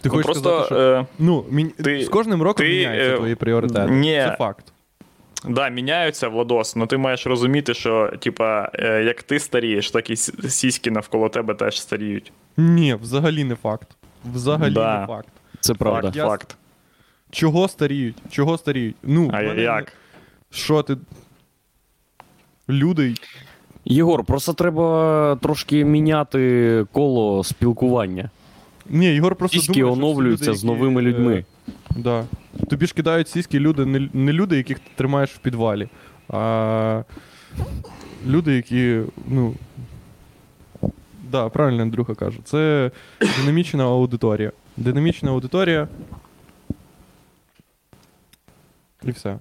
[0.00, 0.40] Ти Ну, хочеш просто.
[0.42, 0.76] сказати, що...
[0.80, 1.70] Е, Ну, мінь...
[1.70, 3.90] ти- з кожним роком ти, міняються е, твої пріоритети.
[3.90, 4.12] ні.
[4.12, 4.64] Це факт.
[5.44, 10.16] Да, міняються Владос, але ти маєш розуміти, що, типа, е, як ти старієш, так і
[10.16, 12.32] сіськи навколо тебе теж старіють.
[12.56, 13.88] Ні, взагалі не факт.
[14.32, 15.00] Взагалі Да.
[15.00, 15.28] не факт.
[15.60, 16.02] Це правда.
[16.02, 16.56] Факт, Я- факт.
[17.30, 18.16] Чого старіють?
[18.30, 18.96] Чого старіють?
[19.02, 19.92] Ну, А мене як?
[20.50, 20.96] Що ти.
[22.68, 23.14] Люди.
[23.84, 28.30] Єгор, просто треба трошки міняти коло спілкування.
[28.90, 31.44] Ні, Ігор просто Сіськи думає, що всі оновлюються люди, з новими які, е, людьми.
[31.96, 32.24] Да.
[32.70, 35.88] Тобі ж кидають сіськи люди, не, не люди, яких ти тримаєш в підвалі,
[36.28, 37.02] а
[38.26, 39.54] люди, які, ну.
[41.30, 42.38] Да, правильно Андрюха каже.
[42.44, 42.90] Це
[43.40, 44.52] динамічна аудиторія.
[44.76, 45.88] Динамічна аудиторія.
[49.04, 49.38] І все.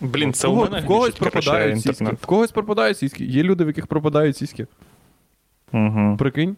[0.00, 1.90] Блін, це у кого- мене в когось глючить, коротше, пропадають сіськи.
[1.90, 2.22] інтернет.
[2.22, 3.24] В когось пропадають сіськи.
[3.24, 4.66] Є люди, в яких пропадають сіськи.
[5.72, 6.16] Угу.
[6.18, 6.56] Прикинь?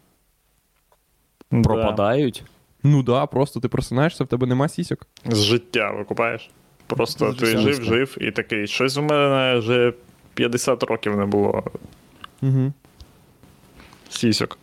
[1.50, 2.42] Пропадають.
[2.82, 5.06] Ну да, просто ти просинаєшся, в тебе нема сісьок.
[5.26, 6.50] З життя викупаєш.
[6.86, 8.66] Просто ти жив, жив і такий.
[8.66, 9.92] Щось у мене вже
[10.34, 11.64] 50 років не було
[12.42, 12.72] Угу.
[14.10, 14.58] сісьок.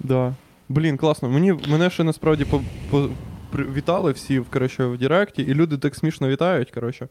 [0.00, 0.34] Да.
[0.68, 1.28] Блін, класно.
[1.30, 2.60] Мені, мене ще насправді по,
[2.90, 3.08] по,
[3.52, 6.70] при- вітали всі коротше, в Директі, і люди так смішно вітають.
[6.70, 7.08] Коротше.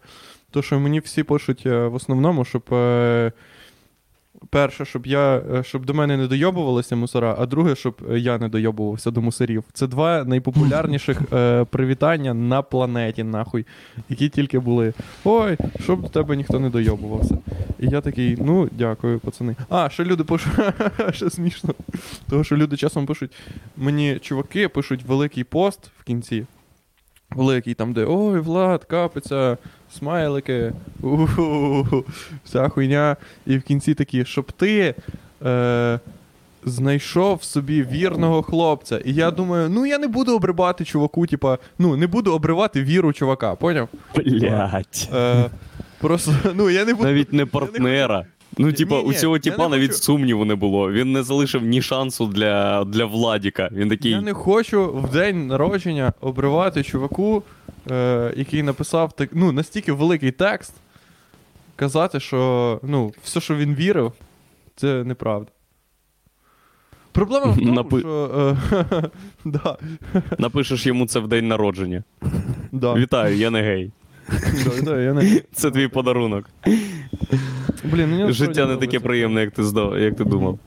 [0.52, 2.63] То, що мені всі пишуть е, в основному, щоб.
[2.73, 3.32] Е,
[4.49, 8.38] Перше, щоб я е, щоб до мене не дойобувалися мусора, а друге, щоб е, я
[8.38, 9.63] не дойобувався до мусорів.
[9.73, 13.65] Це два найпопулярніших е, привітання на планеті, нахуй,
[14.10, 14.93] які тільки були.
[15.23, 17.38] Ой, щоб до тебе ніхто не дойобувався.
[17.80, 19.56] І я такий, ну, дякую, пацани.
[19.69, 20.54] А, ще люди пишуть,
[21.12, 21.73] ще смішно.
[22.30, 23.32] Тому що люди часом пишуть,
[23.78, 26.45] мені чуваки пишуть великий пост в кінці.
[27.32, 29.58] Великий там, де ой, Влад, капиться,
[29.98, 30.74] смайлики,
[32.46, 33.15] вся хуйня.
[33.46, 34.96] І в кінці такі, щоб ти
[35.46, 36.00] е,
[36.65, 38.98] знайшов собі вірного хлопця.
[38.98, 43.13] І я думаю, ну я не буду обривати чуваку, типа, ну, не буду обривати віру
[43.13, 43.89] чувака, поняв?
[44.15, 45.10] Блять.
[45.13, 45.50] Е,
[46.00, 47.08] просто, ну я не буду.
[47.08, 48.26] Навіть не партнера.
[48.57, 50.91] Ну, типа, у цього типа навіть хочу- сумніву не було.
[50.91, 53.69] Він не залишив ні шансу для, для Владіка.
[53.71, 54.12] Він такий.
[54.12, 57.43] Я не хочу в день народження обривати чуваку,
[57.91, 60.73] е, який написав так, ну, настільки великий текст,
[61.75, 64.13] казати, що ну, все, що він вірив,
[64.75, 65.51] це неправда.
[67.12, 68.57] Проблема в тому, Напи- що.
[68.91, 69.09] Е,
[69.45, 69.77] да,
[70.38, 72.03] Напишеш йому це в день народження.
[72.71, 73.91] да, Вітаю, я не гей.
[74.65, 75.42] Да, да, я не...
[75.54, 76.50] Це твій подарунок.
[77.84, 80.60] Блін, мені Життя не таке приємне, як ти здав, як ти думав.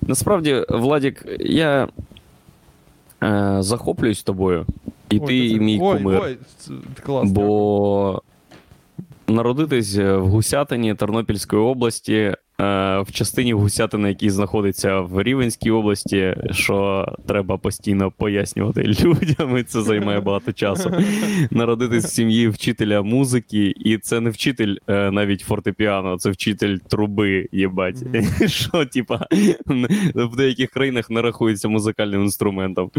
[0.00, 1.88] Насправді, Владік, я
[3.22, 4.66] е, захоплююсь тобою,
[5.10, 6.20] і Ой, ти це- мій ой, кумир.
[6.24, 7.30] Ой, це клас.
[7.30, 8.22] Бо
[9.28, 17.06] народитись в Гусятині Тернопільської області, е, в частині Гусятини, який знаходиться в Рівенській області, що
[17.26, 20.90] треба постійно пояснювати людям, і це займає багато часу.
[21.50, 27.48] Народитись в сім'ї вчителя музики, і це не вчитель е, навіть фортепіано, це вчитель труби,
[27.52, 27.96] їбать.
[28.46, 29.26] Що, типа,
[30.14, 32.90] в деяких країнах не рахується музикальним інструментом.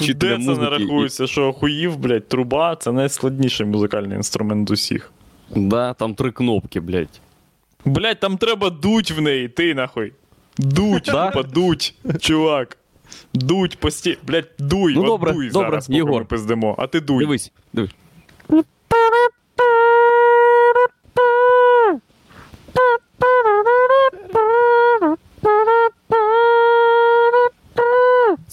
[0.00, 5.12] Вчителя Де це не рахується, що хуїв, блядь, труба це найскладніший музикальний інструмент з усіх.
[5.56, 7.20] Да, там три кнопки, блядь.
[7.88, 10.12] Блядь, там треба дуть в неї, ти нахуй.
[10.58, 12.76] Дуть, типа, дуть, чувак.
[13.34, 14.18] Дуть пості.
[14.26, 16.20] Блядь, дуй, Ну, от добре, дуй добре, зараз, поки Єгор.
[16.20, 16.74] ми пиздимо.
[16.78, 17.18] А ти дуй.
[17.18, 17.90] Дивись, дивись.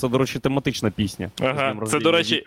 [0.06, 1.30] Це, до речі, тематична пісня.
[1.42, 2.44] Ага, це, до речі,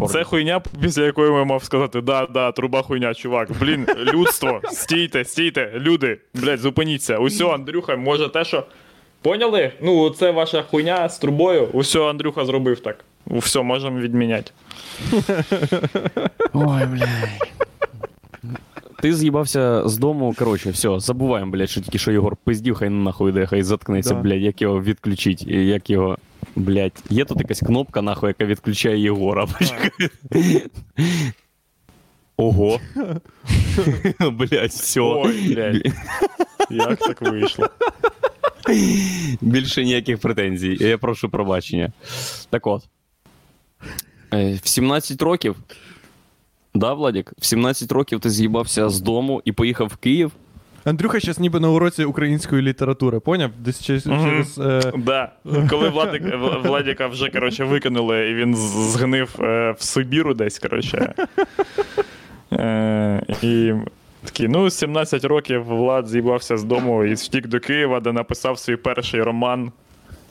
[0.00, 3.48] це, це хуйня, після якої ми мав сказати, да, да, труба хуйня, чувак.
[3.60, 7.18] Блін, людство, стійте, стійте, люди, блядь, зупиніться.
[7.18, 8.64] Усьо, Андрюха, може те, що.
[9.22, 9.72] Поняли?
[9.82, 11.68] Ну, це ваша хуйня з трубою.
[11.72, 13.04] Усьо, Андрюха зробив так.
[13.26, 14.50] Все, можемо відміняти.
[16.52, 17.08] Ой, блядь.
[19.02, 23.30] Ти з'їбався з дому, коротше, все, забуваємо, блядь, що тільки що Єгор пиздів, хай нахуй
[23.30, 24.20] йде, хай заткнеться, Да.
[24.20, 26.18] блядь, як його відключить, як його.
[26.58, 29.46] Блядь, є тут якась кнопка, нахуй, яка відключає Єгора.
[32.36, 32.80] Ого.
[34.32, 35.00] Блядь, все.
[35.00, 35.86] Ой, блядь.
[36.70, 37.68] Як так вийшло?
[39.40, 40.76] Більше ніяких претензій.
[40.80, 41.92] Я прошу пробачення.
[42.50, 42.82] Так от.
[44.34, 45.56] Е, В 17 років.
[46.74, 47.32] Да, Владік?
[47.38, 50.32] В 17 років ти з'їбався з дому і поїхав в Київ.
[50.84, 53.50] Андрюха зараз ніби на уроці української літератури, поняв?
[53.58, 54.06] Десь через.
[54.06, 54.24] Мгм.
[54.24, 55.32] через е, Да.
[55.70, 61.14] Коли Владик, В- Владіка вже коротше, викинули, і він згнив е, в Сибіру десь, коротше.
[62.52, 63.72] Е, і
[64.24, 68.76] такий, ну, 17 років Влад з'їбався з дому і втік до Києва, де написав свій
[68.76, 69.72] перший роман.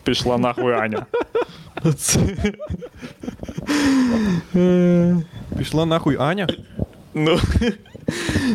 [0.04, 1.06] Пішла нахуй Аня.
[5.58, 6.48] Пішла нахуй Аня.
[7.14, 7.40] Ну,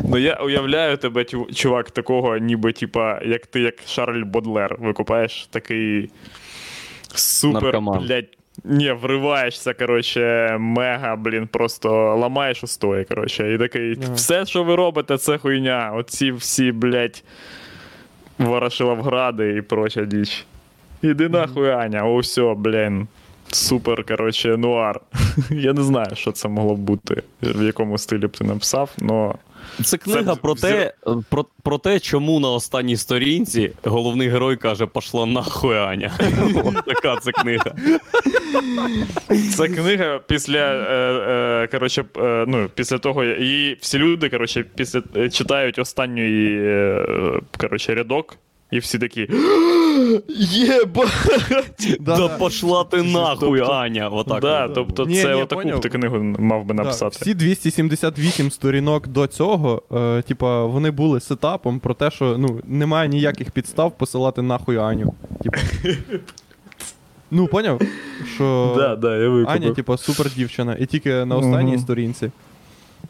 [0.04, 6.10] ну я уявляю тебе, чувак, такого, ніби, типа, як ти, як Шарль Бодлер, викупаєш такий
[7.14, 8.06] супер, Наркоман.
[8.06, 8.26] блядь.
[8.64, 13.54] Ні, вриваєшся, коротше, мега, блін, просто ламаєш устої, коротше.
[13.54, 14.14] І такий, Ага.
[14.14, 15.92] все, що ви робите, це хуйня.
[15.96, 17.24] Оці всі, блядь,
[18.38, 20.44] Ворошиловгради і проча діч.
[21.02, 23.06] Іди нахуй, Аня, о, все, блін.
[23.54, 25.00] Супер, коротше, нуар.
[25.50, 29.34] Я не знаю, що це могло б бути, в якому стилі б ти написав, но.
[29.84, 30.94] Це книга Це про, те,
[31.30, 36.10] про, про те, чому на останній сторінці головний герой каже: пошла нахуй Аня.
[36.86, 37.74] Така це книга.
[39.56, 45.02] Це книга після, е, е, коротше, е, ну, після того, і всі люди, коротше, після,
[45.16, 48.36] е, читають останній е, коротше, рядок,
[48.72, 49.28] і всі такі.
[50.50, 51.08] Єбать!
[52.00, 54.08] Да, пошла ти нахуй, Тобто- Аня.
[54.08, 54.40] Отак.
[54.40, 57.16] да, тобто це отаку б ти книгу мав би написати.
[57.20, 63.08] всі 278 сторінок до цього, е, типа, вони були сетапом про те, що ну, немає
[63.08, 65.14] ніяких підстав посилати нахуй Аню.
[65.42, 65.58] Типа.
[67.34, 67.80] Ну, поняв?
[68.34, 69.44] Що Да, да, я.
[69.46, 72.30] Аня, типа, супер дівчина, і тільки на останній сторінці.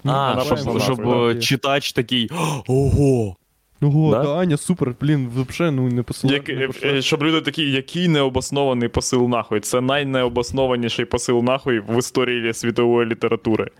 [0.04, 2.30] А, щоб, пошла щоб е, читач такий.
[2.66, 3.36] Ого!
[3.82, 4.22] Ого, Да?
[4.22, 4.38] да?
[4.38, 6.52] Аня, супер, блін, взагалі, ну не посилати.
[6.52, 9.60] Як, не е, щоб люди такі, який необоснований посил нахуй.
[9.60, 13.70] Це найнеобоснованіший посил нахуй в історії світової літератури.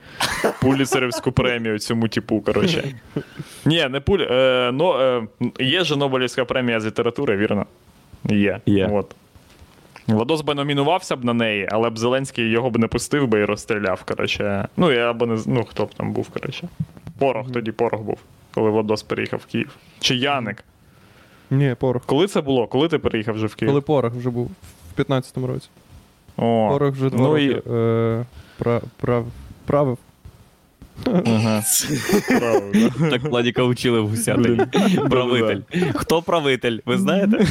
[0.61, 2.95] Пуліцерівську премію цьому типу, коротше.
[3.65, 4.21] Ні, не пуль.
[4.21, 5.23] Е, но, е,
[5.65, 7.67] є же Нобелівська премія з літератури, вірно?
[8.25, 8.61] Є.
[8.67, 8.91] Є.
[8.93, 9.15] От.
[10.07, 13.45] Владос би номінувався б на неї, але б Зеленський його б не пустив би і
[13.45, 14.69] розстріляв, коротше.
[14.77, 16.69] Ну, і або не ну, хто б там був, коротше.
[17.19, 18.19] Порох, тоді порох був,
[18.55, 19.77] коли Владос переїхав в Київ.
[20.01, 20.65] Чи Яник.
[21.51, 22.03] Ні, порох.
[22.07, 22.67] Коли це було?
[22.67, 23.71] Коли ти переїхав вже в Київ?
[23.71, 24.51] Коли порох вже був
[24.97, 25.69] в 15-му році.
[26.37, 28.25] О, Порох вже два ну роки і е,
[28.59, 29.27] пра, прав,
[29.67, 29.99] правив.
[31.07, 31.63] Ага.
[33.11, 34.61] Так Владіка вчили в гусятині.
[35.11, 35.61] Правитель.
[35.95, 36.79] Хто правитель?
[36.87, 37.47] Ви знаєте?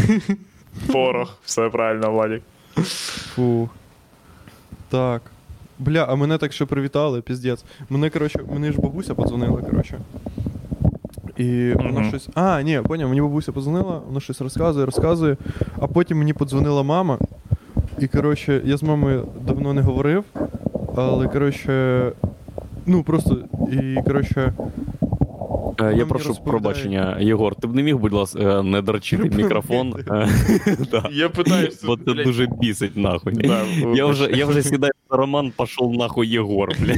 [0.88, 2.42] Порох, все правильно, Владик.
[3.36, 3.70] Фу.
[4.90, 5.22] Так.
[5.80, 7.64] Бля, а мене так ще привітали, піздець.
[7.90, 10.00] Мене, коротше, мені ж бабуся подзвонила, коротше.
[11.42, 12.10] І вона Мгм.
[12.10, 12.30] щось.
[12.36, 15.38] А, ні, поняв, мені бабуся подзвонила, вона щось розказує, розказує.
[15.80, 17.18] А потім мені подзвонила мама.
[18.00, 20.24] І, коротше, я з мамою давно не говорив,
[20.96, 22.12] але, коротше.
[22.86, 23.38] Ну, просто.
[23.72, 24.54] І, коротше.
[25.82, 29.94] Е, Я прошу розповідає- пробачення, Єгор, ти б не міг, будь ласка, не дрочити мікрофон.
[30.12, 30.28] Е.
[31.12, 31.88] Я питаюся.
[31.88, 33.34] Бо це дуже бісить нахуй.
[33.96, 36.98] Я вже, я вже сідаю на роман, пішов нахуй Єгор, блядь.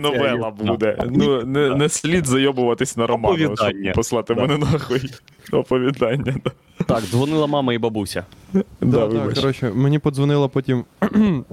[0.00, 0.96] Новела буде.
[1.10, 5.10] Ну, не, не слід зайобуватись на роману, щоб послати мене нахуй.
[5.52, 6.34] Оповідання.
[6.44, 6.50] Да,
[6.84, 8.24] Так, дзвонила мама і бабуся.
[8.52, 10.84] Да, да, так, коротше, мені подзвонила потім.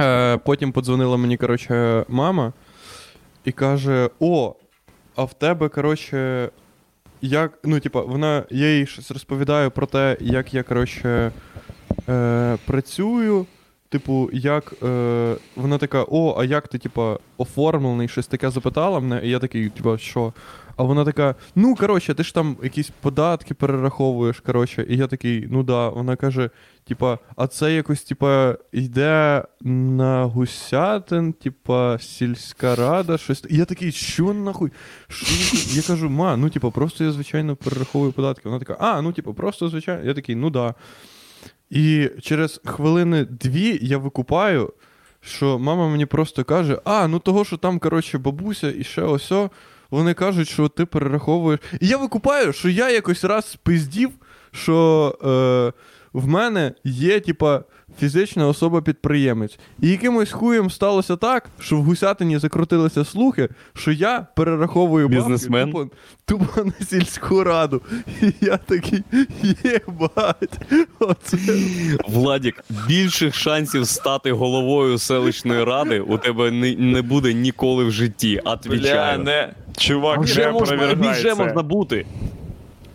[0.00, 2.52] е, потім подзвонила мені, коротше, мама
[3.44, 4.54] і каже: О,
[5.16, 6.50] а в тебе, коротше,
[7.22, 7.58] як.
[7.64, 11.32] Ну, типа, вона, я їй щось розповідаю про те, як я, коротше,
[12.08, 13.46] е, працюю.
[13.90, 19.26] Типу, як е, вона така, о, а як ти, типа, оформлений, щось таке запитала мене,
[19.26, 20.32] і я такий, типа, що?
[20.78, 25.48] А вона така: ну, коротше, ти ж там якісь податки перераховуєш, коротше, і я такий,
[25.50, 25.88] ну да.
[25.88, 26.50] Вона каже:
[26.84, 33.44] типа, а це якось, типа, йде на гусятин, типа, сільська рада, щось.
[33.50, 34.72] І я такий, що нахуй?
[35.08, 35.76] Що нахуй?
[35.76, 38.48] Я кажу, ма, ну, типа, просто я, звичайно, перераховую податки.
[38.48, 40.04] Вона така, а, ну, типа, просто звичайно.
[40.04, 40.74] Я такий, ну да.
[41.70, 44.72] І через хвилини дві я викупаю,
[45.20, 49.50] що мама мені просто каже: а, ну того, що там, коротше, бабуся і ще осьо,
[49.90, 51.60] вони кажуть, що ти перераховуєш.
[51.80, 54.10] І я викупаю, що я якось раз спиздів,
[54.52, 55.28] що е,
[56.12, 57.64] в мене є, типа,
[57.98, 59.58] фізична особа-підприємець.
[59.82, 65.72] І якимось хуєм сталося так, що в гусятині закрутилися слухи, що я перераховую бабки Бізнесмен?
[65.72, 65.88] тупо,
[66.24, 67.82] тупо на сільську раду.
[68.22, 69.02] І я такий,
[69.64, 70.58] єбать,
[70.98, 71.36] оце.
[72.08, 78.40] Владік, більших шансів стати головою селищної ради у тебе не, не буде ніколи в житті.
[78.66, 79.52] Бля, не.
[79.76, 82.06] Чувак, вже не можна, вже можна бути.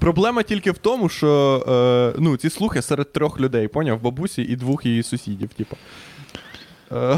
[0.04, 1.64] Проблема тільки в тому, що
[2.16, 4.02] е, ну, ці слухи серед трьох людей, поняв?
[4.02, 5.76] Бабусі і двох її сусідів, типу.
[6.92, 7.18] Е,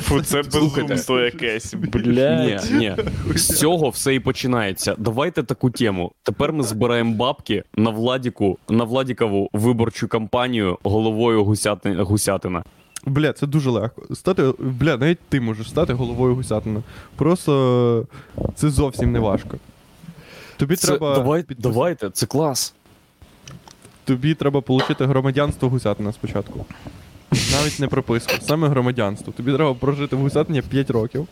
[0.00, 1.74] Фу, це безумство якесь.
[1.94, 2.96] Ні, ні.
[3.34, 4.94] З цього все і починається.
[4.98, 6.12] Давайте таку тему.
[6.22, 12.64] Тепер ми збираємо бабки на Владіку, на Владікову виборчу кампанію головою гусяти, гусятина.
[13.06, 14.14] Бля, це дуже легко.
[14.14, 16.82] Стати, бля, навіть ти можеш стати головою гусятина.
[17.16, 18.06] Просто
[18.54, 19.58] це зовсім не важко.
[20.56, 21.14] Тобі Це, треба.
[21.14, 22.74] давай, підпис- давайте, це клас.
[24.04, 26.66] Тобі треба отримати громадянство гусятина спочатку.
[27.52, 29.32] Навіть не прописку, саме громадянство.
[29.36, 31.28] Тобі треба прожити в гусятині 5 років,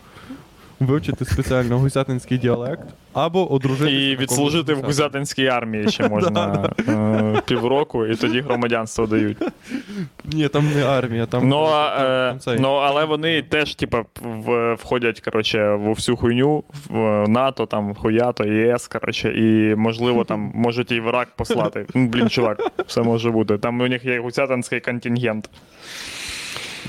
[0.80, 3.96] вивчити спеціально гусятинський діалект, або одружитися.
[3.96, 4.86] І відслужити в гусятині.
[4.86, 9.38] гузятинській армії ще можна е, півроку, і тоді громадянство дають.
[10.24, 11.48] Ні, там не армія, там.
[11.48, 11.66] Ну,
[11.98, 14.04] е, ну але вони теж, типа,
[14.78, 20.92] входять, коротше, в всю хуйню, в НАТО, там, хуято, ЄС, коротше, і, можливо, там можуть
[20.92, 21.86] і в Ірак послати.
[21.94, 23.58] Ну, блін, чувак, все може бути.
[23.58, 25.50] Там у них є гусятинський контингент.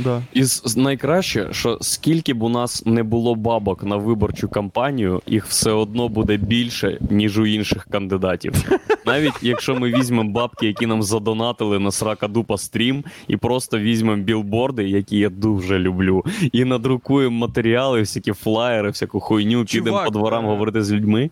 [0.03, 0.21] Да.
[0.33, 0.43] І
[0.75, 6.09] найкраще, що скільки б у нас не було бабок на виборчу кампанію, їх все одно
[6.09, 8.53] буде більше, ніж у інших кандидатів.
[9.05, 14.23] Навіть якщо ми візьмемо бабки, які нам задонатили на срака дупа стрім, і просто візьмемо
[14.23, 20.45] білборди, які я дуже люблю, і надрукуємо матеріали, всякі флаєри, всяку хуйню, підемо по дворам
[20.45, 21.29] е, говорити з людьми.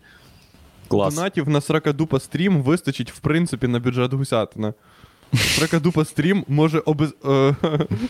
[0.88, 1.16] Клас.
[1.16, 4.74] Донатів на Сракадупа стрім вистачить, в принципі, на бюджет гусятина.
[5.36, 7.14] Сракадупа стрім може, обез...
[7.26, 7.56] е,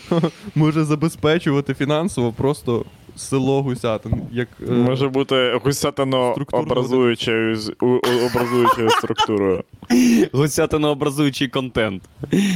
[0.54, 2.84] може забезпечувати фінансово просто
[3.16, 4.12] село Гусятин.
[4.32, 9.64] Як, е, Може бути гусятино структурно образуючою, з- у- у- образуючою структурою.
[10.32, 12.02] Гусятинообразуючий контент.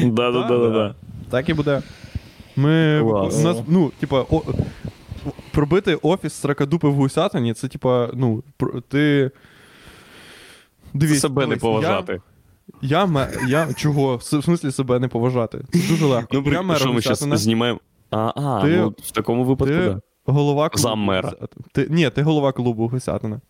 [0.05, 0.95] Да-да-да-да.
[1.31, 1.83] Так і буде.
[2.57, 3.37] Ми Клас.
[3.37, 4.43] у нас, ну, типа, о,
[5.53, 9.31] пробити офіс Сракадупи в Гусятині, це типа, ну, пр- ти.
[10.95, 12.21] Дивись, себе не дивись, поважати.
[12.83, 14.17] Я, я, я чого?
[14.17, 15.61] В смислі себе не поважати?
[15.73, 16.29] Це дуже легко.
[16.33, 16.77] Ну, я при...
[16.77, 17.81] що ми зараз знімаємо?
[18.11, 19.99] А, а Ти- ну в такому випадку, Ти так.
[20.27, 20.89] голова клубу.
[20.89, 21.29] Заммера.
[21.29, 21.65] Гусятина.
[21.73, 23.41] Ти, ні, ти голова клубу Гусятина.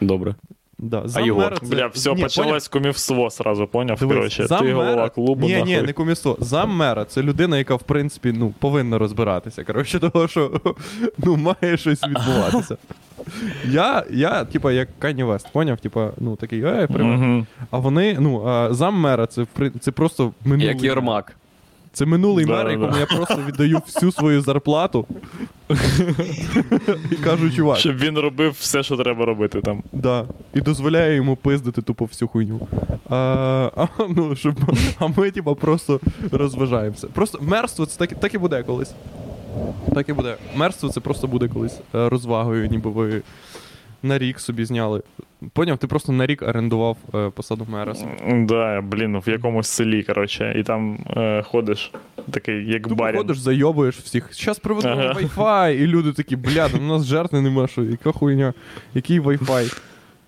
[0.00, 0.34] Добре.
[0.78, 0.96] Да.
[0.96, 1.10] Єгор?
[1.10, 3.98] Заммера це- Бля, все, Ні, почалось кумівство сразу, поняв?
[3.98, 5.72] Дивись, Коротше, ти заммера- голова клубу, Ні, нахуй.
[5.76, 6.36] ні, не комісо.
[6.40, 9.64] Заммера це людина, яка, в принципі, ну, повинна розбиратися.
[9.64, 10.60] Коротше, того, що
[11.18, 12.76] ну, має щось відбуватися.
[13.64, 15.78] Я, я, типа, як Кані Вест, поняв?
[15.80, 17.18] Типа, ну такий, ей, привет.
[17.20, 17.46] Мгм.
[17.70, 20.66] А вони, ну, а, заммера це, в при- це просто минулий.
[20.66, 21.34] Як Єрмак.
[21.92, 22.70] Це минулий Да, мер, да.
[22.72, 25.06] якому я просто віддаю всю свою зарплату.
[27.10, 29.82] І кажу, чувак, Щоб він робив все, що треба робити там.
[29.92, 30.24] да.
[30.54, 32.60] І дозволяю йому пиздити тупо всю хуйню.
[33.10, 33.16] А,
[33.76, 34.54] а, ну, щоб,
[34.98, 36.00] а ми, типа, просто
[36.32, 37.06] розважаємося.
[37.06, 38.92] Просто мерство це так, так і буде колись.
[39.94, 40.36] Так і буде.
[40.56, 43.22] Мерство це просто буде колись е, розвагою, ніби ви
[44.02, 45.02] на рік собі зняли.
[45.52, 47.94] Поняв, ти просто на рік орендував е, посаду мера.
[48.34, 51.92] Да, блін, в якомусь селі, коротше, і там е, ходиш,
[52.30, 53.18] такий, як Тупо барін.
[53.18, 54.32] ходиш, зайобуєш всіх.
[54.34, 55.12] Щас приведу Ага.
[55.12, 58.54] Wi-Fi, і люди такі, бля, у нас жертви нема, що, яка хуйня,
[58.94, 59.78] який Wi-Fi?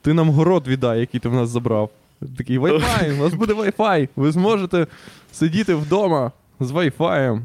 [0.02, 1.90] Ти нам город віддай, який ти в нас забрав.
[2.38, 4.86] Такий Wi-Fi, у вас буде Wi-Fi, ви зможете
[5.32, 7.40] сидіти вдома з Wi-Fi.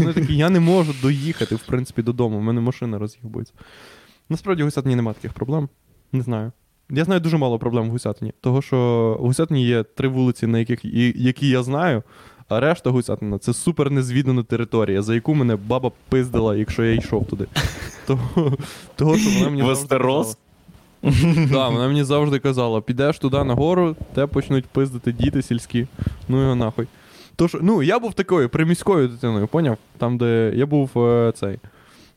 [0.00, 3.52] Вони такі, я не можу доїхати, в принципі, додому, в мене машина роз'їбується.
[4.28, 5.68] Насправді в Гусятині немає таких проблем.
[6.12, 6.52] Не знаю.
[6.90, 8.32] Я знаю дуже мало проблем в Гусятині.
[8.40, 8.76] Того, що
[9.20, 12.02] в Гусятині є три вулиці, на яких, і- які я знаю,
[12.48, 17.26] а решта Гусятина це супер незвідана територія, за яку мене баба пиздила, якщо я йшов
[17.26, 17.46] туди.
[18.06, 18.56] Того,
[18.96, 20.26] того що вона мені завжди Вестерос?
[20.26, 21.46] казала.
[21.50, 25.86] Да, вона мені завжди казала: підеш туди нагору, те почнуть пиздити діти сільські.
[26.28, 26.86] Ну його нахуй.
[27.40, 29.76] Тож, ну, я був такою приміською дитиною, поняв?
[29.98, 31.58] Там, де я був е, цей.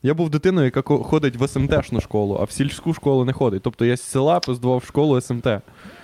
[0.03, 3.61] Я був дитиною, яка ко- ходить в СМТшну школу, а в сільську школу не ходить.
[3.61, 5.47] Тобто я з села пиздував в школу СМТ.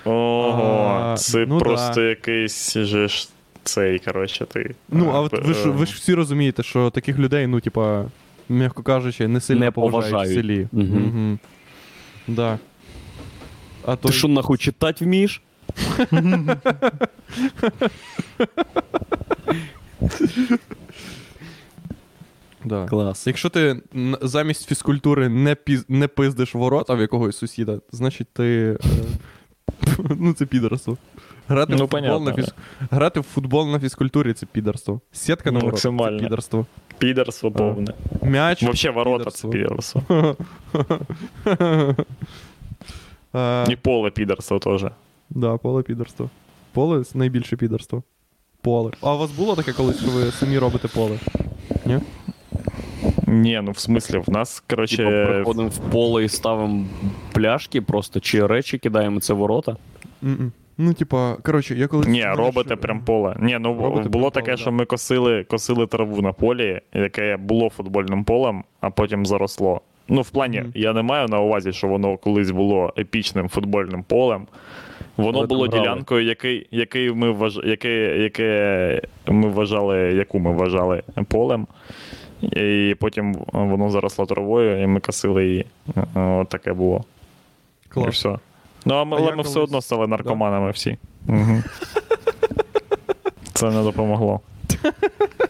[0.05, 2.01] Ого, А, це ну просто да.
[2.01, 3.29] якийсь же ж
[3.63, 4.75] цей, коротше, ти.
[4.89, 7.59] Ну, а е, от ви ж, е, ви ж всі розумієте, що таких людей, ну,
[7.59, 8.05] типа,
[8.49, 10.67] м'яко кажучи, не сильно Не поважають в селі.
[10.71, 10.87] Мгм.
[10.87, 11.39] Мгм.
[12.27, 12.59] Да.
[13.85, 15.41] А то Ти що нахуй читати вмієш?
[22.65, 22.85] Да.
[22.85, 23.27] Клас.
[23.27, 23.81] Якщо ти
[24.21, 25.85] замість фізкультури не, піз...
[25.89, 28.43] не пиздиш ворота в якогось сусіда, значить ти.
[28.43, 28.77] Е...
[30.19, 30.97] ну, це підарство.
[31.47, 32.53] Грати, Ну, в футбол понятно, на фіз...
[32.91, 35.01] Грати в футбол на фізкультурі це підарство.
[35.11, 36.19] Сітка на воротах це максимально.
[36.19, 36.65] підарство.
[36.97, 37.93] Підерство повне.
[38.21, 38.63] М'яч.
[38.63, 39.47] Вообще ворота це.
[43.35, 44.85] Е, І поле підерство теж.
[45.29, 46.29] Да, поле підарство.
[46.73, 48.03] Поле це найбільше підарство.
[48.61, 48.91] Поле.
[49.01, 51.19] А у вас було таке колись, що ви самі робите поле?
[51.85, 51.99] Ні?
[53.27, 56.85] Ні, ну в смислі, в нас, Типа коротше, приходимо в поле і ставимо
[57.33, 59.77] пляшки просто, чи речі кидаємо це ворота.
[60.23, 60.51] М-м.
[60.77, 62.07] Ну, типа, коротше, я колись.
[62.07, 63.35] Ні, робите що- прям поле.
[63.39, 64.71] Ні, ну Робите було таке, поле, що да.
[64.71, 69.81] ми косили, косили траву на полі, яке було футбольним полем, а потім заросло.
[70.09, 70.71] Ну, в плані, Мгм.
[70.75, 74.47] я не маю на увазі, що воно колись було епічним футбольним полем.
[75.17, 77.59] Воно Але було ділянкою, який, який ми вваж...
[77.63, 81.67] яке, яке ми вважали, яку ми вважали полем.
[82.41, 85.65] І потім воно заросло травою, і ми косили її.
[86.15, 87.03] Е, От таке було.
[87.97, 88.37] І все.
[88.85, 90.97] Ну, а ми, А але ми все одно стали наркоманами всі.
[91.27, 91.63] Угу.
[93.53, 94.39] Це не допомогло.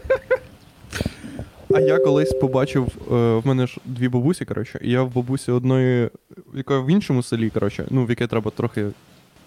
[1.74, 5.52] А я колись побачив, е, в мене ж дві бабусі, коротше, і я в бабусі
[5.52, 6.10] одної,
[6.54, 8.86] яка в іншому селі, коротше, ну, в яке треба трохи.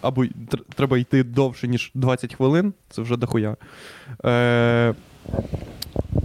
[0.00, 3.56] Або тр- треба йти довше, ніж 20 хвилин, це вже дохуя.
[4.24, 4.94] Е,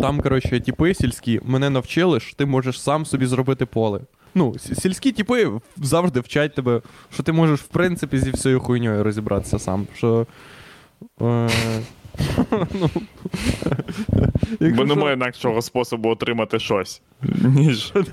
[0.02, 4.00] там, коротше, тіпи сільські мене навчили, що ти можеш сам собі зробити поле.
[4.36, 6.82] Ну, сільські тіпи завжди вчать тебе,
[7.14, 9.88] що ти можеш, в принципі, зі всією хуйньою розібратися сам.
[9.96, 10.28] Що,
[11.22, 11.50] е,
[12.74, 12.90] ну,
[14.60, 17.02] Бо немає інакшого способу отримати щось.
[17.44, 17.94] Ніж.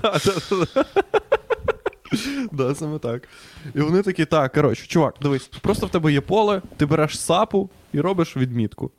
[2.51, 3.27] Да, саме так.
[3.75, 7.69] І вони такі, так, коротше, чувак, дивись, просто в тебе є поле, ти береш сапу
[7.93, 8.91] і робиш відмітку.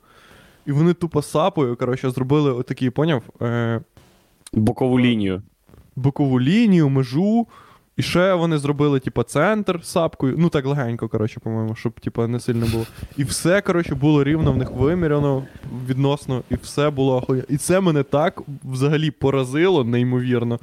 [0.65, 3.81] І вони тупо сапою, коротше, зробили отакий, поняв, е,
[4.53, 5.41] Бокову лінію.
[5.95, 7.47] бокову лінію, межу.
[7.99, 10.35] І ще вони зробили, типа, центр сапкою.
[10.37, 12.85] Ну так легенько, коротше, по-моєму, щоб типа, не сильно було.
[13.17, 15.43] І все, коротше, було рівно в них виміряно
[15.87, 17.45] відносно, і все було охуєнно.
[17.49, 20.59] І це мене так взагалі поразило, неймовірно.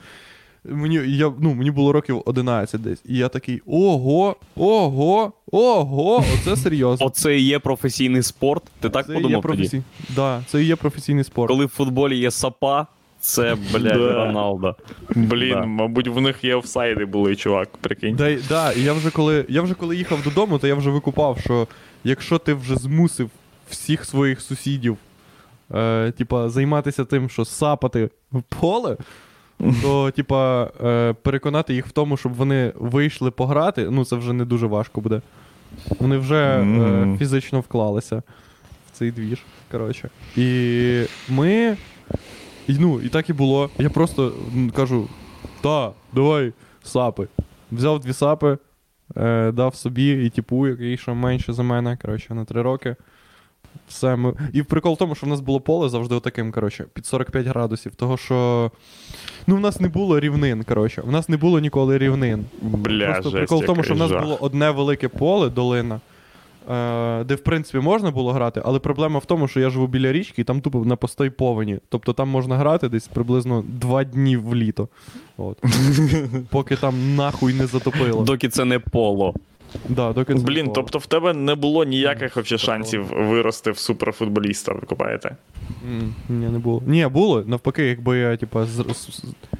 [0.64, 3.02] Мені, я, ну, мені було років 11 десь.
[3.04, 7.06] І я такий: ого, ого, ого, оце серйозно.
[7.06, 8.62] Оце і є професійний спорт.
[8.80, 9.82] Ти так це і є подумав тоді?
[10.16, 11.48] да, це і є професійний спорт.
[11.48, 12.86] Коли в футболі є сапа,
[13.26, 14.12] це, блядь, Да.
[14.12, 14.76] Роналдо.
[15.14, 15.66] Блін, Да.
[15.66, 18.16] мабуть, в них є офсайди були, чувак, прикинь.
[18.16, 20.90] Да, й- да, і я вже коли я вже коли їхав додому, то я вже
[20.90, 21.66] викупав, що
[22.04, 23.30] якщо ти вже змусив
[23.70, 24.96] всіх своїх сусідів
[25.74, 28.96] е, типа, займатися тим, що сапати в поле,
[29.82, 34.44] то типа, е, переконати їх в тому, щоб вони вийшли пограти, ну це вже не
[34.44, 35.20] дуже важко буде.
[36.00, 38.16] Вони вже е, фізично вклалися
[38.86, 39.38] в цей двіж.
[39.70, 40.08] Коротше.
[40.36, 41.76] І ми.
[42.68, 43.70] І, ну, і так і було.
[43.78, 44.32] Я просто
[44.74, 45.08] кажу:
[45.60, 46.52] та, давай
[46.82, 47.28] сапи.
[47.72, 48.58] Взяв дві сапи,
[49.16, 52.96] е, дав собі і типу, який ще менше за мене, коротше, на три роки.
[53.88, 54.32] Все, ми...
[54.52, 57.94] І прикол в тому, що в нас було поле завжди отаким, коротше, під 45 градусів.
[57.94, 58.70] Того що.
[59.46, 61.02] Ну, в нас не було рівнин, коротше.
[61.02, 62.44] В нас не було ніколи рівнин.
[62.62, 64.22] Бля, Просто жесть, прикол в тому, що в нас жах.
[64.22, 66.00] було одне велике поле, долина,
[67.24, 70.42] де, в принципі, можна було грати, але проблема в тому, що я живу біля річки,
[70.42, 71.78] і там тупо на постій повені.
[71.88, 74.88] Тобто там можна грати десь приблизно два дні в літо.
[75.36, 75.58] От.
[76.50, 78.24] Поки там нахуй не затопило.
[78.24, 79.34] Доки це не поло.
[79.88, 80.74] Да, доки це Блін, було.
[80.74, 82.58] тобто в тебе не було ніяких Ні, вообще було.
[82.58, 85.36] шансів вирости в суперфутболіста, ви купаєте?
[86.28, 86.82] Ні, не було.
[86.86, 87.44] Ні, було.
[87.46, 88.66] Навпаки, якби я, типа,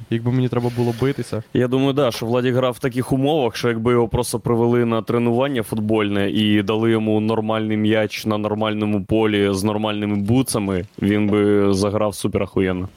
[0.09, 1.43] якби мені треба було битися.
[1.53, 5.01] Я думаю, да, що Владі грав в таких умовах, що якби його просто привели на
[5.01, 11.73] тренування футбольне і дали йому нормальний м'яч на нормальному полі з нормальними буцами, він би
[11.73, 12.89] заграв супер ахуєнно.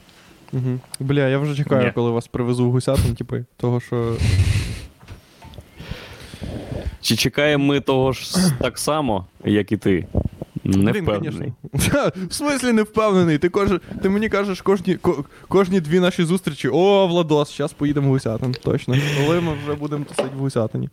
[0.53, 0.79] Угу.
[0.99, 1.91] Бля, я вже чекаю, Ні.
[1.95, 4.15] коли вас привезу в гусятин, типу, того, що.
[7.01, 10.07] Чи чекаємо ми того ж так само, як і ти?
[10.63, 11.53] Не Блін, впевнений.
[12.29, 13.37] В смислі не впевнений.
[13.37, 13.69] Ти, кож...
[14.01, 15.25] ти мені кажеш кожні, ко...
[15.47, 16.69] кожні дві наші зустрічі.
[16.69, 18.55] О, Владос, зараз поїдемо в Гусятин.
[18.63, 18.95] Точно.
[19.17, 20.89] Коли ми вже будемо тусити в Гусятині.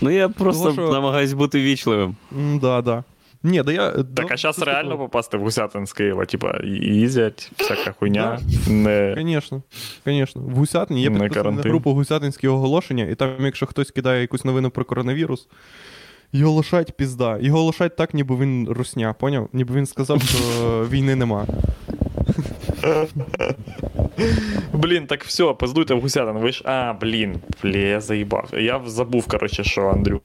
[0.00, 2.16] Ну я просто Того, що- намагаюсь бути вічливим.
[2.30, 3.04] Так, Да, да.
[3.42, 3.90] Ні, да я.
[3.90, 8.38] Так, а зараз реально попасти в Гусятин з Києва, типа, їздять, всяка хуйня.
[8.68, 9.16] Не...
[9.18, 9.62] Звісно,
[10.06, 10.42] звісно.
[10.42, 14.44] В Гусятині є Не підписана на групу гусятинські оголошення, і там, якщо хтось кидає якусь
[14.44, 15.48] новину про коронавірус,
[16.32, 17.38] його лишать пізда.
[17.40, 19.48] Його лишать так, ніби він русня, поняв?
[19.52, 20.38] Ніби він сказав, що
[20.90, 21.46] війни нема.
[24.72, 26.38] Блін, так все, поздуйте в Гусятин.
[26.38, 26.62] Ви ж.
[26.64, 28.48] А, блін, блін, я заїбав.
[28.52, 30.24] Я забув, коротше, що Андрюха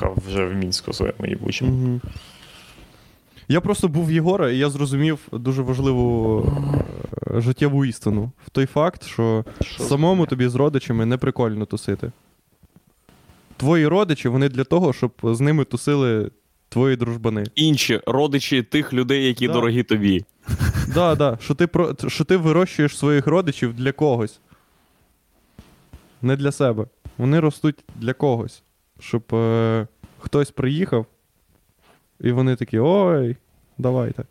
[0.00, 2.00] вже в Мінську своєму їбучому.
[3.48, 6.44] Я просто був в Єгора, і я зрозумів дуже важливу
[7.36, 8.30] е, життєву істину.
[8.46, 12.12] В той факт, що Що самому тобі з родичами не прикольно тусити.
[13.56, 16.30] Твої родичі, вони для того, щоб з ними тусили
[16.68, 17.44] твої дружбани.
[17.54, 19.52] Інші родичі тих людей, які Да.
[19.52, 20.24] дорогі тобі.
[20.94, 21.96] Да, да, що ти, про...
[22.08, 24.40] що ти вирощуєш своїх родичів для когось.
[26.22, 26.86] Не для себе.
[27.18, 28.62] Вони ростуть для когось.
[29.02, 29.86] Щоб е...
[30.18, 31.06] хтось приїхав,
[32.20, 33.36] і вони такі: ой,
[33.78, 34.24] давайте.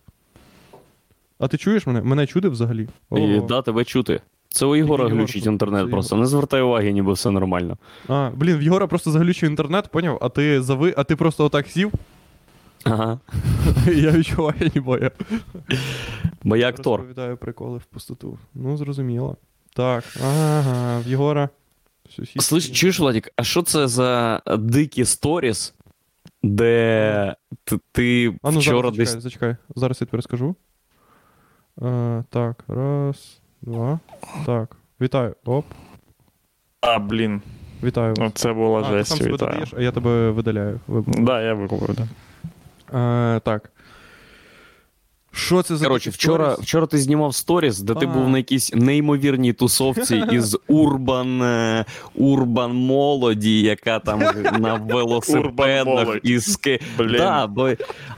[1.40, 2.02] А ти чуєш мене?
[2.02, 2.88] Мене чути взагалі?
[3.12, 4.22] І да, тебе чути.
[4.50, 6.16] Це у Єгора глючить інтернет це просто.
[6.16, 7.78] Не звертай уваги, ніби все нормально.
[8.08, 10.18] А, блін, в Єгора просто заглючив інтернет, поняв?
[10.22, 10.94] А ти зави...
[10.98, 11.92] а ти просто отак сів,
[12.84, 13.20] Ага.
[13.86, 15.12] я відчуваю, ніби я.
[16.44, 16.92] Бо я актор.
[16.92, 18.38] Я Розповідаю приколи в пустоту.
[18.54, 19.38] Ну, зрозуміло.
[19.74, 21.50] Так, ага, в Єгора.
[22.40, 25.74] Слиш, чуєш, Владік, а що це за дикі сторіс,
[26.44, 29.10] де ти, ти А ну вчора зараз десь.
[29.10, 29.56] зачекай, зачекай.
[29.76, 30.56] Зараз я тобі розкажу.
[31.82, 34.00] Е, так, раз, два.
[34.46, 34.76] Так.
[35.02, 35.36] Вітаю.
[35.46, 35.66] Оп.
[36.82, 37.42] А, блін,
[37.84, 38.18] Вітаю вас.
[38.20, 39.52] ну це була а, ти сам жесть, себе вітаю.
[39.52, 40.80] додаєш, а я тебе видаляю.
[40.88, 41.16] Вибач.
[41.20, 42.08] Да, я викупив, да.
[43.36, 43.72] Е, так.
[45.34, 46.66] Що це за Коротше, вчора, сторіс?
[46.68, 52.74] вчора ти знімав сторіс, де ти був на якійсь неймовірній тусовці із урбан, е, урбан
[52.74, 54.20] молоді, яка там
[54.60, 56.80] на велосипедах із ски.
[56.98, 57.70] Да, бо,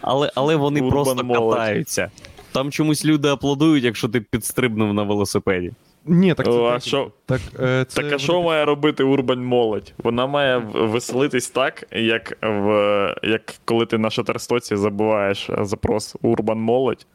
[0.01, 1.53] але, але вони Урбан просто молодь.
[1.57, 2.11] катаються.
[2.51, 5.72] Там чомусь люди аплодують, якщо ти підстрибнув на велосипеді.
[6.06, 6.51] Ні, так це.
[6.51, 7.12] О, а так, що?
[7.26, 9.93] Так, е, це Так а що має робити урбань молодь?
[10.04, 17.06] Вона має веселитись так, як в як коли ти на шатерстоці забуваєш запрос Урбан молодь,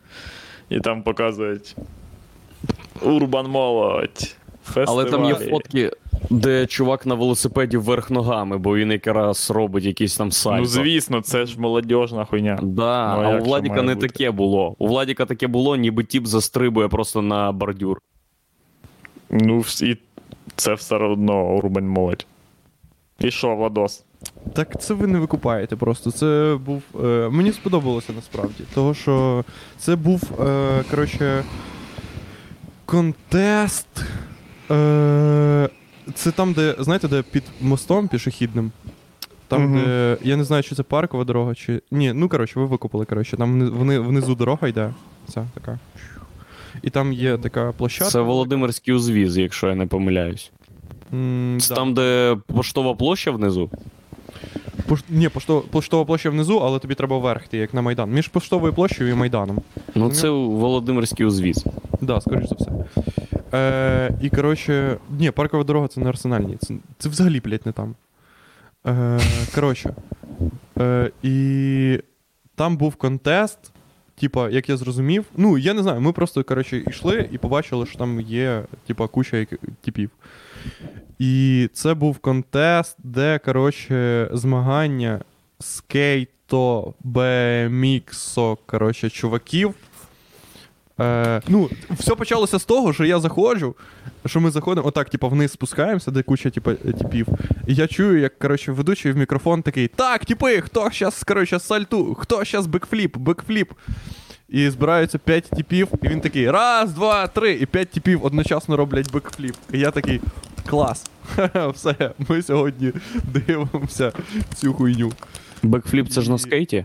[0.69, 1.77] і там показують
[3.03, 4.37] Урбан молодь.
[4.87, 5.91] Але там є фотки,
[6.31, 10.59] де чувак на велосипеді вверх ногами, бо він якраз робить якийсь там сальто.
[10.59, 12.59] Ну звісно, це ж молодіжна хуйня.
[12.63, 14.09] Да, Ну, а а у Владіка не бути?
[14.09, 14.75] таке було.
[14.79, 17.99] У Владіка таке було, ніби тіп застрибує просто на бордюр.
[19.31, 19.97] Ну і
[20.57, 22.27] це все одно урбань молодь.
[23.21, 24.05] І що, Владос?
[24.53, 26.11] Так це ви не викупаєте просто.
[26.11, 26.83] Це був.
[27.05, 28.65] Е, мені сподобалося насправді.
[28.75, 29.45] Того, що
[29.79, 31.45] це був, е, коротше,
[32.85, 33.87] контест.
[34.71, 35.69] Е,
[36.15, 38.73] це там, де, знаєте, де під мостом пішохідним.
[39.49, 39.85] Там, Мгм.
[39.85, 40.17] де.
[40.23, 41.83] Я не знаю, чи це паркова дорога, чи.
[41.91, 43.37] Ні, ну коротше, ви викупили, коротше.
[43.37, 44.95] Там вони, внизу дорога йде.
[45.29, 45.79] Ця така.
[46.83, 48.11] І там є така площадка.
[48.13, 50.51] Це Володимирський узвіз, якщо я не помиляюсь.
[51.13, 51.75] М, Це да.
[51.75, 53.71] там, де поштова площа внизу.
[54.87, 55.05] Пош...
[55.09, 58.11] Ні, поштова, поштова площа внизу, але тобі треба вверх йти, як на Майдан.
[58.11, 59.59] Між поштовою площею і Майданом.
[59.95, 61.65] Ну, це Володимирський узвіз.
[62.01, 62.71] Да, скоріш за все.
[63.55, 66.57] Е, і коротше, ні, паркова дорога це не арсенальні.
[66.57, 67.95] Це, це взагалі, блядь, не там.
[68.87, 69.21] Е,
[69.55, 69.95] коротше.
[70.79, 72.01] Е, і
[72.55, 73.59] там був контест.
[74.21, 77.99] Типа, як я зрозумів, ну я не знаю, ми просто коротше йшли і побачили, що
[77.99, 79.47] там є, типа, куча
[79.81, 80.11] типів.
[81.19, 85.21] І це був контест, де, коротше, змагання
[85.61, 89.75] скейто, BMX о, коротше, чуваків.
[91.01, 93.75] Е, ну, все почалося з того, що я заходжу,
[94.27, 97.27] що ми заходимо, отак, типу, вниз спускаємося, де куча типу, типів.
[97.67, 102.15] І я чую, як коротше, ведучий в мікрофон такий: Так, типи, хто зараз, коротше, сальту,
[102.15, 103.73] хто зараз бекфліп, бекфліп.
[104.49, 109.13] І збираються 5 типів, і він такий: раз, два, три, і 5 типів одночасно роблять
[109.13, 109.55] бекфліп.
[109.73, 110.21] І я такий,
[110.67, 111.05] клас.
[111.75, 112.93] Все, ми сьогодні
[113.25, 114.13] дивимося
[114.55, 115.13] цю хуйню.
[115.63, 116.85] Бекфліп це ж на скейті?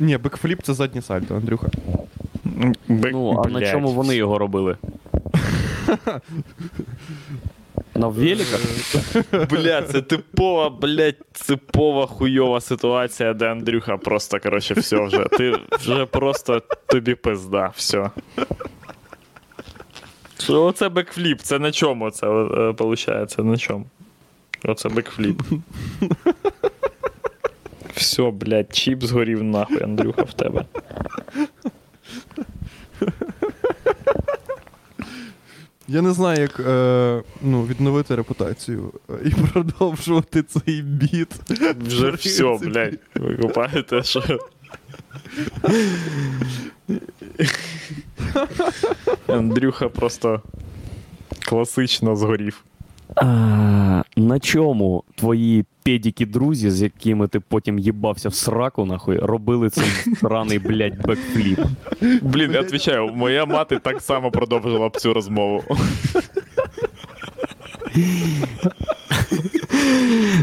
[0.00, 1.68] Ні, бекфліп це заднє сальто, Андрюха.
[2.88, 3.70] Бек- Ну, а на блядь.
[3.70, 4.76] чому вони його робили?
[7.94, 8.60] На великах?
[9.50, 15.24] Бля, це типова, блядь, типова хуйова ситуація, де Андрюха просто, коротше, все вже.
[15.24, 18.10] Ти вже просто тобі пизда, все.
[20.38, 21.40] Що оце бекфліп?
[21.40, 23.38] Це на чому це виходить?
[23.38, 23.84] На чому?
[24.64, 25.42] Оце бекфліп.
[27.94, 30.64] Все, блядь, чіп згорів нахуй, Андрюха, в тебе.
[35.88, 41.34] Я не знаю, як е, ну, відновити репутацію е, і продовжувати цей біт.
[41.80, 42.98] Вже все, блядь.
[43.14, 44.22] Викупаєте, що.
[49.26, 50.42] Андрюха просто
[51.48, 52.64] класично згорів.
[54.20, 59.84] На чому твої педіки друзі, з якими ти потім їбався в сраку, нахуй, робили цей
[60.16, 61.60] сраний, блядь, бекфліп?
[62.22, 65.64] Блін, я відповідаю, моя мати так само продовжила б цю розмову.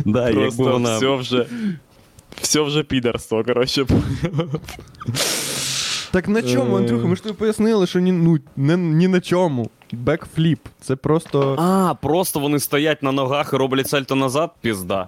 [0.05, 0.97] Да, якби Просто вона...
[0.97, 1.45] все вже.
[2.41, 3.85] Все вже підерство, коротше.
[6.11, 6.77] Так на чому.
[6.77, 7.07] Андрюха?
[7.07, 9.69] Ми ж тобі пояснили, що ні, ну, не, ні на чому.
[9.91, 10.59] Бекфліп.
[10.81, 11.55] Це просто.
[11.59, 15.07] А, просто вони стоять на ногах і роблять сальто назад, пізда.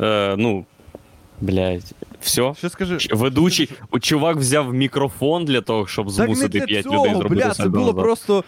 [0.00, 0.64] Е, ну,
[1.40, 2.54] блядь, все.
[2.58, 2.98] Що скажи?
[3.10, 8.02] Ведучий, чувак взяв мікрофон для того, щоб змусити 5 людей зробити бля, це було назад.
[8.02, 8.44] просто.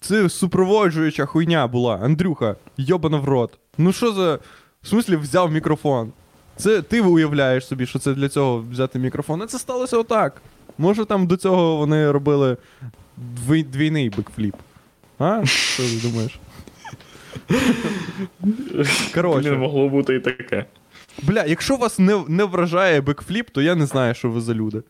[0.00, 1.96] Це супроводжуюча хуйня була.
[1.96, 3.58] Андрюха, йобана в рот.
[3.78, 4.38] Ну що за.
[4.82, 6.12] В смислі взяв мікрофон?
[6.56, 9.42] Це ти уявляєш собі, що це для цього взяти мікрофон.
[9.42, 10.42] А це сталося отак.
[10.78, 12.56] Може там до цього вони робили
[13.48, 14.54] двійний бекфліп.
[15.18, 15.44] А?
[15.44, 16.38] Що ти думаєш?
[19.14, 20.64] Коротше, могло бути і таке.
[21.22, 24.82] бля, якщо вас не, не вражає бекфліп, то я не знаю, що ви за люди.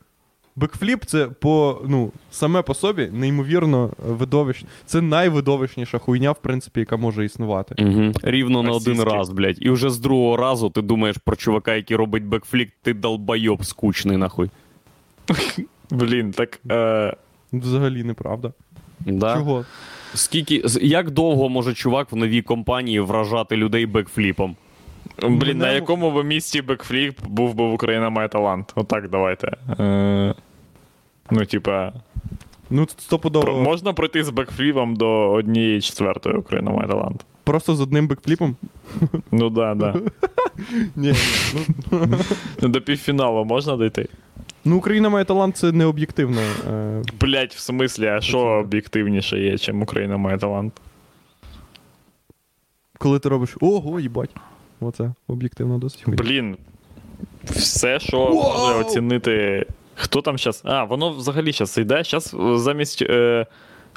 [0.57, 4.69] Бекфліп це по, ну, саме по собі неймовірно видовищне.
[4.87, 7.85] Це найвидовищніша хуйня, в принципі, яка може існувати.
[7.85, 8.13] Угу.
[8.23, 9.57] Рівно на один раз, блядь.
[9.61, 14.17] І вже з другого разу ти думаєш про чувака, який робить бекфліп, ти долбойоб скучний,
[14.17, 14.51] нахуй.
[15.91, 16.61] Блін, так.
[16.71, 17.17] Е...
[17.53, 18.53] Взагалі неправда.
[19.01, 19.35] Да?
[19.35, 19.65] Чого?
[20.15, 24.57] Скільки, як довго може чувак в новій компанії вражати людей бекфліпом?
[25.23, 28.73] Блін, на якому б місці бекфліп був би в Україна має талант?
[28.75, 29.57] Отак давайте.
[29.81, 30.35] Е...
[31.31, 31.93] Ну, типа,
[32.71, 33.45] Ну, стопудово.
[33.45, 33.57] про...
[33.57, 37.25] можна пройти з бекфліпом до однієї четвертої Україна має талант.
[37.45, 38.57] Просто з одним бекфліпом?
[39.33, 39.95] Ну да, да.
[40.97, 41.15] Ні.
[41.91, 42.09] Ну,
[42.63, 44.09] Ну, До півфіналу можна дійти?
[44.65, 46.41] Ну, Україна має талант, це не об'єктивно.
[46.71, 50.73] Е, Блять, в смислі, а що об'єктивніше є, чим Україна має талант?
[53.05, 54.31] коли ти робиш ого, їбать.
[54.81, 56.05] Оце об'єктивно досить.
[56.07, 56.57] Блін,
[57.45, 58.35] все, що Вау!
[58.35, 59.67] може оцінити.
[59.95, 60.63] Хто там зараз?
[60.65, 62.03] А, воно взагалі зараз йде.
[62.05, 63.03] Зараз замість.
[63.03, 63.47] Е...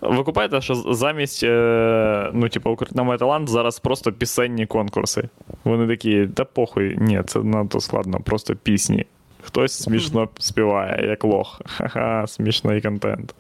[0.02, 2.32] Ви купаєте, що замість, е...
[2.34, 5.30] ну, типу, Україна має талант, зараз просто пісенні конкурси.
[5.64, 9.06] Вони такі, та похуй, ні, це надто складно, просто пісні.
[9.48, 11.62] Хтось смішно співає, як лох.
[11.66, 13.36] Ха-ха, смішний контент.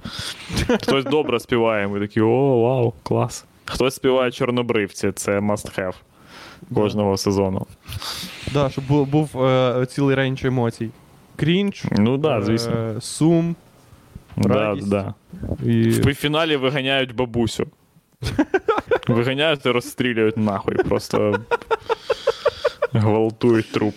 [0.82, 3.46] Хтось добре співає, ми такі, о, вау, клас.
[3.66, 5.94] Хтось співає чорнобривці, це must have
[6.76, 7.66] кожного сезону.
[8.54, 10.90] Да, щоб був, був е, цілий рейндж емоцій.
[11.36, 12.74] Крінж, Ну так, да, звісно.
[12.98, 13.56] е, сум
[14.38, 14.90] Да, радість.
[14.90, 15.14] да.
[15.66, 15.90] і.
[15.90, 17.68] В півфіналі виганяють бабусю.
[19.08, 20.76] Виганяють і розстрілюють нахуй.
[20.76, 21.40] Просто
[22.94, 23.96] гвалтують труп.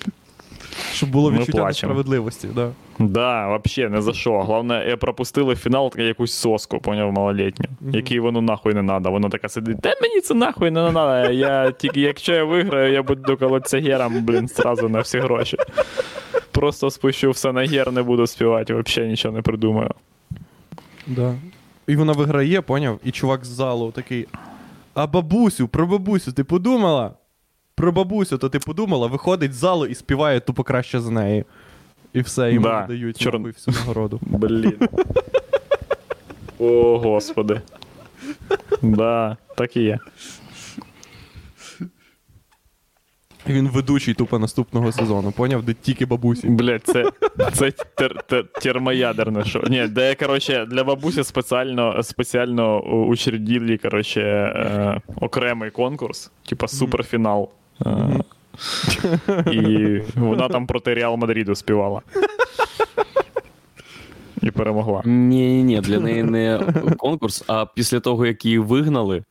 [1.01, 1.69] Щоб було відчуття плачемо.
[1.69, 2.71] несправедливості, да.
[2.99, 4.43] Да, вообще, не за що.
[4.43, 7.67] Головне, я пропустили фінал якусь соску, поняв, малолітню.
[7.81, 7.95] Мгм.
[7.95, 9.11] Якій воно нахуй не надо.
[9.11, 11.33] Вона така сидить, та мені це нахуй не надо.
[11.33, 15.57] Я тільки, якщо я виграю, я буду колоться гером, блін, сразу на всі гроші.
[16.51, 19.91] Просто спущу все на гер, не буду співати, взагалі нічого не придумаю.
[21.07, 21.35] Да.
[21.87, 22.99] І вона виграє, поняв?
[23.05, 24.27] І чувак з залу такий.
[24.95, 27.11] А бабусю, про бабусю, ти подумала?
[27.81, 31.45] Про бабусю, то ти подумала, виходить з залу і співає тупо краще за неї.
[32.13, 34.21] І все, йому Да, дають чор- всю нагороду.
[34.27, 34.79] Блін.
[36.59, 37.61] О, господи.
[38.83, 39.99] Да, так і є.
[43.49, 45.63] Він ведучий тупо наступного сезону, поняв?
[45.63, 46.49] Де тільки бабусі.
[46.49, 47.11] Блять, це,
[47.53, 49.63] це тер, тер, термоядерне шоу.
[49.69, 57.51] Ні, де, коротше, для бабусі спеціально, спеціально учредили, коротше, е, окремий конкурс, типа суперфінал.
[59.53, 62.01] І вона там проти Реал Мадриду співала.
[64.43, 65.03] І перемогла.
[65.05, 66.61] Ні, ні, ні, для неї не
[66.99, 69.23] конкурс, а після того, як її вигнали,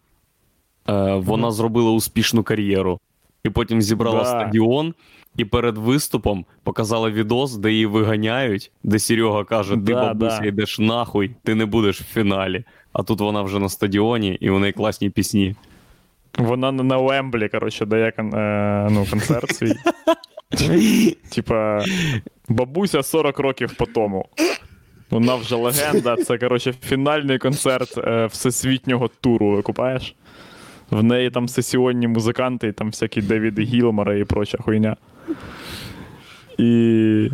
[0.90, 3.00] е, вона зробила успішну кар'єру.
[3.44, 4.26] І потім зібрала Да.
[4.26, 4.94] стадіон,
[5.38, 10.46] і перед виступом показала відос, де її виганяють, де Серега каже: Ти, Да, бабуся, да.
[10.48, 12.64] йдеш нахуй, ти не будеш в фіналі.
[12.94, 15.56] А тут вона вже на стадіоні, і у неї класні пісні.
[16.38, 18.24] Вона на- на Уемблі, коротше, дає е,
[18.92, 19.74] ну, концерт свій.
[21.36, 21.84] Типа,
[22.50, 24.26] бабуся 40 років по тому.
[25.10, 26.16] Вона вже легенда.
[26.16, 30.16] Це, коротше, фінальний концерт е, всесвітнього туру, викупаєш?
[30.90, 34.96] В неї там сесіонні музиканти, і там всякі Девіди Гілмори і проча хуйня.
[36.58, 37.30] І.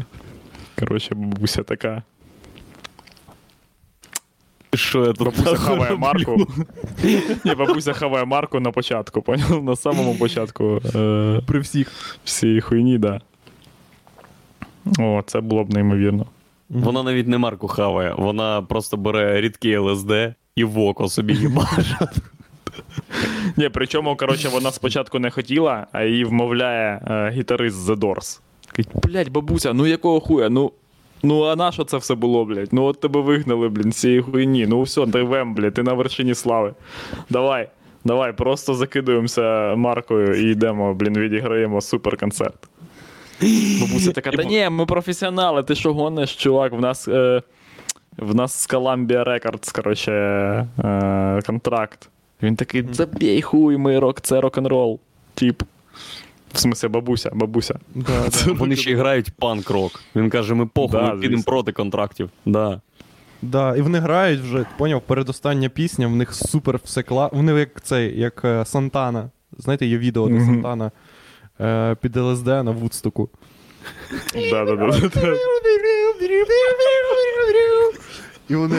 [0.79, 2.03] Коротше, бабуся така.
[4.75, 6.01] Що я тут Бабуся хаває роблю?
[6.01, 6.47] марку.
[7.45, 9.63] Ні, бабуся хаває марку на початку, поняв?
[9.63, 12.17] На самому початку е, При всіх.
[12.23, 13.21] всієї хуйні, да.
[14.99, 16.25] О, це було б неймовірно.
[16.69, 20.11] Вона навіть не марку хаває, вона просто бере рідкий ЛСД
[20.55, 21.97] і в око собі їбаже.
[23.57, 28.39] Ні, причому, коротше, вона спочатку не хотіла, а її вмовляє е, гітарист The Doors.
[29.03, 30.49] Блядь, бабуся, ну якого хуя?
[30.49, 30.71] Ну,
[31.25, 32.69] ну а на що це все було, блядь?
[32.73, 34.67] Ну от тебе вигнали, блін, з цієї хуйні.
[34.67, 36.73] Ну все, ти Вемблі, ти на вершині слави.
[37.29, 37.69] Давай,
[38.05, 42.69] давай, просто закидуємося маркою і йдемо, блін, відіграємо суперконцерт.
[43.81, 47.07] Бабуся така, та ні, ми професіонали, ти що гониш, чувак, в нас.
[47.07, 47.41] Е,
[48.17, 52.09] в нас з Columbia Records, коротше, е, контракт.
[52.43, 54.99] Він такий, забій хуй, ми рок, це рок-н-рол.
[55.33, 55.63] Тип.
[56.53, 57.79] В смысле, бабуся, бабуся.
[57.95, 58.51] Да, да.
[58.53, 60.03] Вони ще грають панк-рок.
[60.15, 62.29] Він каже: ми похуй, Да, ми підемо проти контрактів.
[62.45, 62.81] Да.
[63.41, 67.29] Да, і вони грають вже, поняв, передостання пісня, в них супер все кла.
[67.33, 69.29] Вони як цей, як е, Сантана.
[69.57, 70.39] Знаєте, є відео, де.
[70.39, 70.91] Сантана
[71.61, 73.29] е, під ЛСД на Вудстоку.
[74.51, 75.09] Да-да-да.
[78.49, 78.77] І вони.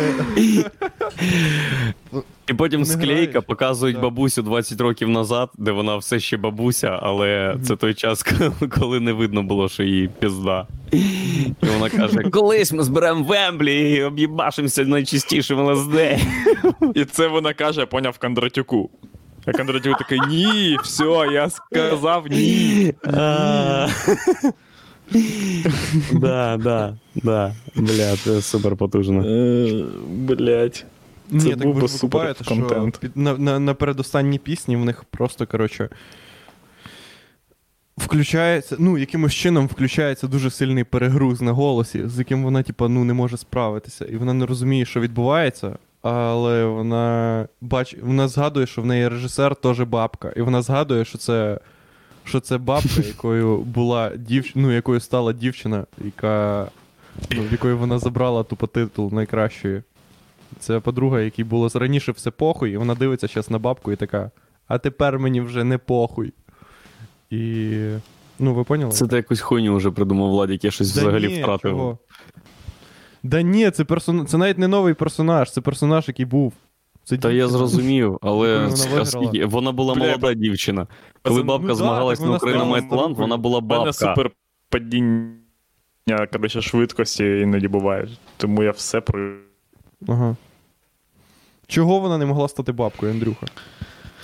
[2.49, 3.47] І потім Вони склейка грають.
[3.47, 8.25] показують бабусю 20 років назад, де вона все ще бабуся, але це той час,
[8.81, 10.67] коли не видно було, що її пізда.
[10.93, 15.95] І вона каже: колись ми зберемо Вемблі і об'їбашимося найчистішим ЛСД.
[16.95, 18.91] І це вона каже, поняв Кондратюку.
[19.47, 22.95] А Кондратюк такий, ні, все, я сказав ні.
[26.13, 27.55] Да, да, да.
[27.75, 29.23] Бля, це супер потужно.
[30.09, 30.87] Блять.
[31.31, 32.99] Ні, Це так був ви би супер що контент.
[32.99, 35.89] під, на, на, на передостанній пісні в них просто, коротше.
[37.99, 43.05] Включається, ну, якимось чином включається дуже сильний перегруз на голосі, з яким вона, типа, ну,
[43.05, 44.05] не може справитися.
[44.05, 49.57] І вона не розуміє, що відбувається, але вона бач, вона згадує, що в неї режисер
[49.57, 50.33] теж бабка.
[50.37, 51.61] І вона згадує, що це,
[52.27, 56.68] що це бабка, якою була дівчина, ну, якою стала дівчина, яка,
[57.31, 59.83] ну, в якої вона забрала тупо титул найкращої.
[60.59, 64.31] Це подруга, якій було раніше все похуй, і вона дивиться зараз на бабку і така:
[64.68, 66.33] а тепер мені вже не похуй.
[67.31, 67.72] І.
[68.39, 68.93] Ну, ви поняли?
[68.93, 71.70] Це ти якусь хуйню вже придумав Владик, я щось взагалі ні, втратив.
[71.70, 71.99] чого?
[73.22, 74.27] Да ні, це персон...
[74.27, 76.53] це навіть не новий персонаж, це персонаж, який був.
[77.07, 80.87] Це Та я зрозумів, але вона вона була Бля, молода дівчина.
[81.23, 83.15] Коли ну бабка да, змагалась так на талант, старою.
[83.15, 83.93] вона була У мене бабка.
[83.93, 84.31] супер
[84.69, 85.37] падіння,
[86.33, 88.19] коротше, швидкості іноді бувають.
[88.37, 89.33] Тому я все про.
[90.09, 90.37] Ага.
[91.67, 93.47] Чого вона не могла стати бабкою, Андрюха?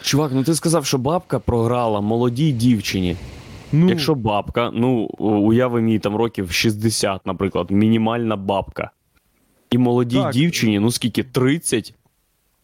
[0.02, 3.16] Чувак, ну ти сказав, що бабка програла молодій дівчині.
[3.72, 8.90] Ну, Якщо бабка, ну уяви мій там років 60, наприклад, мінімальна бабка.
[9.70, 10.32] І молодій Так.
[10.32, 11.94] дівчині, ну скільки, 30?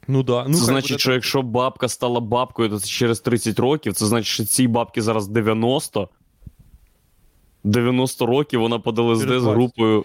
[0.09, 0.45] Ну да.
[0.49, 1.15] Ну, це значить, буде що так.
[1.15, 5.29] якщо бабка стала бабкою, то це через 30 років, це значить, що цій бабці зараз
[5.29, 6.09] 90.
[7.65, 10.05] 90 років вона по ЛСД Через з групою.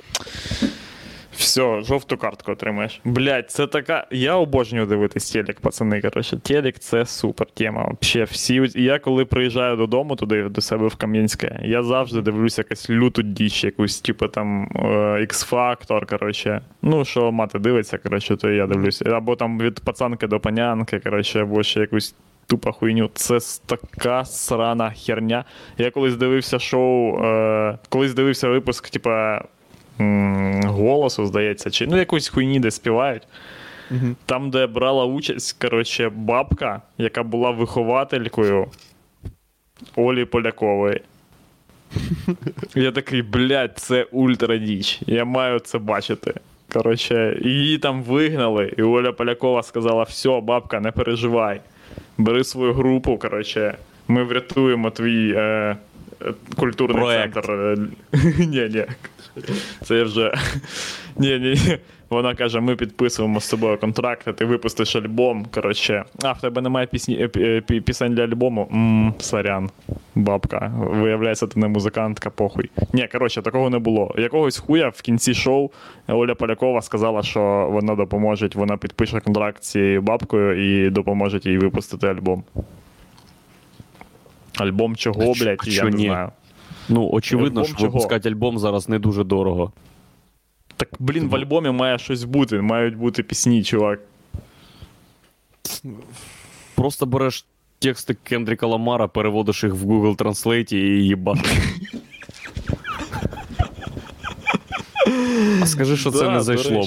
[1.43, 3.01] Все, жовту картку отримаєш.
[3.03, 4.07] Блять, це така.
[4.11, 6.01] Я обожнюю дивитись телек, пацани.
[6.01, 7.83] Коротше, телек це супер тема.
[7.83, 8.69] Вообще, всі.
[8.75, 13.63] Я коли приїжджаю додому туди до себе в Кам'янське, я завжди дивлюся якусь люту діч,
[13.63, 14.67] якусь, типу там
[15.21, 16.61] X-Factor, коротше.
[16.81, 19.05] Ну, що мати дивиться, коротше, то я дивлюся.
[19.09, 22.15] Або там від пацанки до панянки, коротше, або ще якусь.
[22.47, 25.45] Тупа хуйню, це така срана херня.
[25.77, 29.41] Я колись дивився шоу, е, колись дивився випуск, типа
[30.73, 33.23] голосу, здається, чи ну якусь хуйні, де співають.
[33.91, 34.15] Мгм.
[34.25, 38.67] Там, де брала участь, коротше, бабка, яка була вихователькою
[39.95, 41.01] Олі Полякової.
[42.75, 45.01] Я такий, блядь, це ультра діч.
[45.07, 46.33] Я маю це бачити.
[46.73, 51.61] Коротше, її там вигнали, і Оля Полякова сказала: все, бабка, не переживай.
[52.17, 55.77] Бери свою групу, коротше, ми врятуємо твій е,
[56.55, 57.33] культурний Проект.
[57.33, 57.51] центр.
[57.51, 57.77] Е,
[58.39, 58.85] Ні, ні.
[59.83, 60.33] Це вже.
[61.17, 61.77] Ні, ні.
[62.09, 65.45] Вона каже: ми підписуємо з тобою контракт, а ти випустиш альбом.
[65.53, 68.67] Коротше, а в тебе немає пісні, е, е, пі- пісень для альбому?
[68.71, 69.69] Мм, сорян,
[70.15, 70.71] бабка.
[70.77, 72.69] Виявляється, ти не музикантка, похуй.
[72.93, 74.15] Ні, коротше, такого не було.
[74.17, 75.69] Якогось хуя в кінці шоу
[76.07, 81.57] Оля Полякова сказала, що вона допоможе, вона підпише контракт з цією бабкою і допоможе їй
[81.57, 82.43] випустити альбом.
[84.57, 86.05] Альбом чого, А блядь, а я чо не ні?
[86.05, 86.31] знаю.
[86.89, 87.87] Ну, очевидно, Альбом що чого?
[87.91, 89.71] випускати альбом зараз не дуже дорого.
[90.77, 93.99] Так, блін, в альбомі має щось бути, мають бути пісні, чувак.
[96.75, 97.45] Просто береш
[97.79, 101.39] тексти Кендріка Ламара, переводиш їх в Google Translate і їбаш.
[105.61, 106.85] А скажи, що це Да, не зайшло.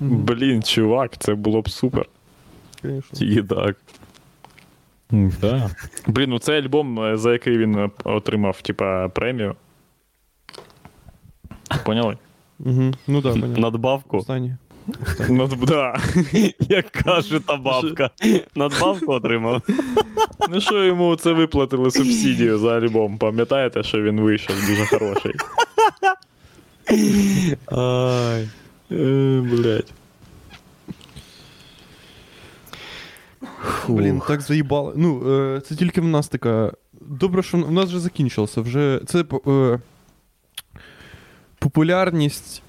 [0.00, 2.06] Блін, чувак, це було б супер.
[2.82, 3.18] Конечно.
[5.12, 5.30] Так.
[5.40, 5.70] Да.
[6.06, 9.54] Блін, ну цей альбом, е, за який він е, отримав, типа, премію.
[11.84, 12.16] Поняли?
[12.58, 12.92] Угу.
[13.06, 13.58] Ну да, понятно.
[13.58, 14.16] Надбавку.
[14.16, 14.56] Останнє.
[15.28, 15.96] Ну, да.
[16.58, 18.10] Як каже та бабка.
[18.54, 19.62] Надбавку отримав.
[20.48, 23.18] Ну що йому це виплатили субсидію за альбом?
[23.18, 25.34] Пам'ятаєте, що він вийшов дуже хороший?
[27.66, 28.48] Ай.
[28.92, 29.82] Е,
[33.88, 33.98] Блять.
[33.98, 34.92] Блін, так заїбали.
[34.96, 36.72] Ну, е, це тільки в нас така.
[37.00, 38.60] Добре, що в нас вже закінчилося.
[38.60, 39.78] Вже це е,
[41.58, 42.62] популярність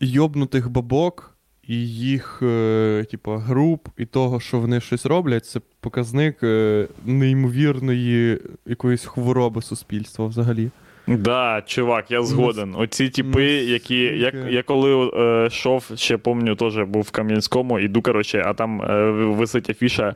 [0.00, 6.42] йобнутих бабок і їх, е, типа, груп, і того, що вони щось роблять, це показник
[6.42, 10.70] е, неймовірної якоїсь хвороби суспільства взагалі.
[11.06, 12.74] Да, чувак, я згоден.
[12.78, 13.98] Оці типи, ну, які.
[13.98, 18.82] Я, я коли е, йшов, ще пам'ятаю, теж був в Кам'янському, іду, коротше, а там
[18.82, 20.14] е, висить афіша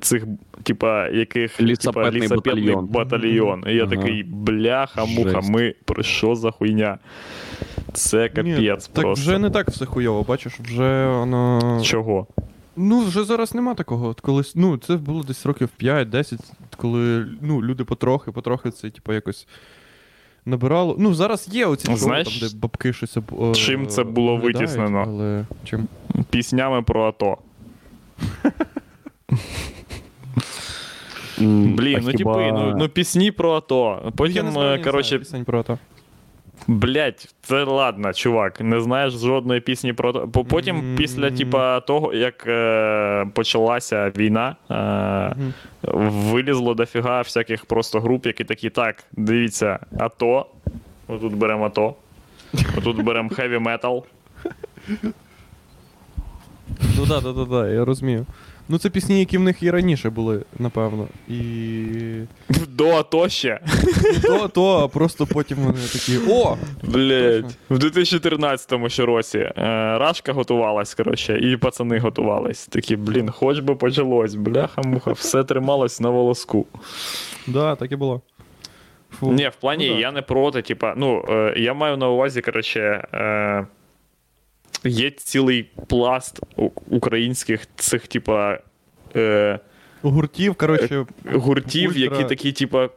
[0.00, 0.24] цих,
[0.62, 2.86] типа, яких типа, батальйон.
[2.86, 3.64] батальйон.
[3.66, 3.96] І я Ага.
[3.96, 6.98] такий, бляха-муха, ми про що за хуйня?
[7.92, 9.02] Це капець Ні, просто.
[9.02, 11.80] Так вже не так все хуйово, бачиш, вже воно.
[11.84, 12.26] Чого?
[12.76, 14.08] Ну, вже зараз нема такого.
[14.08, 16.38] От Колись, ну, це було десь років 5-10,
[16.76, 19.46] коли ну, люди потрохи, потрохи це, типу, якось
[20.46, 20.96] набирало.
[20.98, 24.36] Ну, зараз є оці шоу, Знаєш, там, де бабки щось об, е, чим це було
[24.36, 25.04] витіснено?
[25.06, 25.88] Але чим?
[26.30, 27.38] Піснями про АТО.
[31.38, 34.12] Блін, ну хіба- типи, ну, ну пісні про АТО.
[34.16, 35.78] Потім, е, коротше, пісень про то.
[36.68, 38.60] Блять, це ладно, чувак.
[38.60, 40.28] Не знаєш жодної пісні про то.
[40.28, 40.96] По- Потім, М.
[40.96, 44.74] після типа, того, як е, почалася війна, е,
[45.38, 45.52] Мгм.
[46.10, 50.46] вилізло дофіга всяких просто груп, які такі, так, дивіться, АТО.
[51.08, 51.94] Отут беремо АТО.
[52.78, 54.04] Отут беремо хеві метал.
[56.98, 58.26] Ну так, так, так, я розумію.
[58.68, 61.08] Ну, це пісні, які в них і раніше були, напевно.
[61.28, 61.84] І.
[62.68, 63.60] До АТО ще.
[64.12, 66.18] Не то, то, а просто потім вони такі.
[66.28, 66.56] О!
[66.82, 67.58] Блять.
[67.70, 69.52] В 2013 ще році е,
[69.98, 72.66] Рашка готувалась, коротше, і пацани готувались.
[72.66, 76.66] Такі, блін, хоч би почалось, бляха-муха, все трималось на волоску.
[77.46, 78.20] Да, так і було.
[79.10, 79.32] Фу.
[79.32, 80.00] Ні, в плані Ну, да.
[80.00, 80.62] я не проти.
[80.62, 82.80] Типа, ну, е, я маю на увазі, коротше,
[83.14, 83.66] е,
[84.86, 86.40] є цілий пласт
[86.90, 88.58] українських цих, типа,
[89.16, 89.58] е,
[90.02, 92.02] Гуртів, коротше, гуртів, Ультра.
[92.02, 92.88] які такі, типа.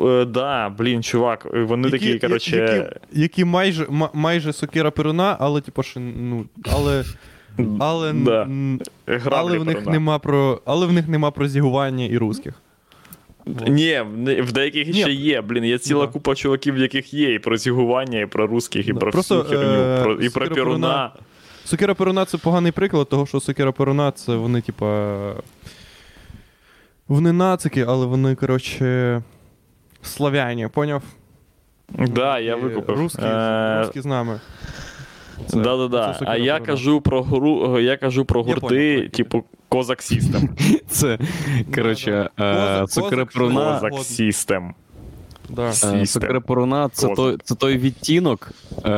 [0.00, 2.56] Е, да, блін, чувак, вони такі, коротше.
[2.56, 7.04] які, які майже, ма- майже сокира перуна, але типу, ну, але,
[7.80, 8.48] але, Да.
[9.30, 12.54] але в них нема про, але в них нема про зігування і русських.
[13.68, 15.40] Ні, в не- в деяких ще є.
[15.40, 16.12] Блін, є ціла Да.
[16.12, 19.00] купа чуваків, в яких є і про зігування, і про русських, і Да.
[19.00, 21.10] про Просто, всю херню, е, про, і про Перуна.
[21.64, 25.16] Сокира перуна це поганий приклад, того, що сокира перуна це вони, типа.
[27.08, 29.22] Вони нацики, але вони, коротше.
[30.02, 31.02] Славяні, поняв?
[31.88, 32.96] Да, я викупив.
[32.98, 34.40] Русські, Е, русські з нами.
[35.46, 36.16] Це- Да-да-да.
[36.18, 39.08] це А я кажу про гру, я кажу про Я гурти, понял.
[39.10, 40.48] типу Козак Сістем.
[40.88, 41.18] Це,
[41.74, 42.76] коротше, Да, да.
[42.76, 44.74] е, Козак, Сістем.
[45.48, 45.68] Да.
[45.68, 48.52] Е, це той, це той відтінок
[48.84, 48.88] е,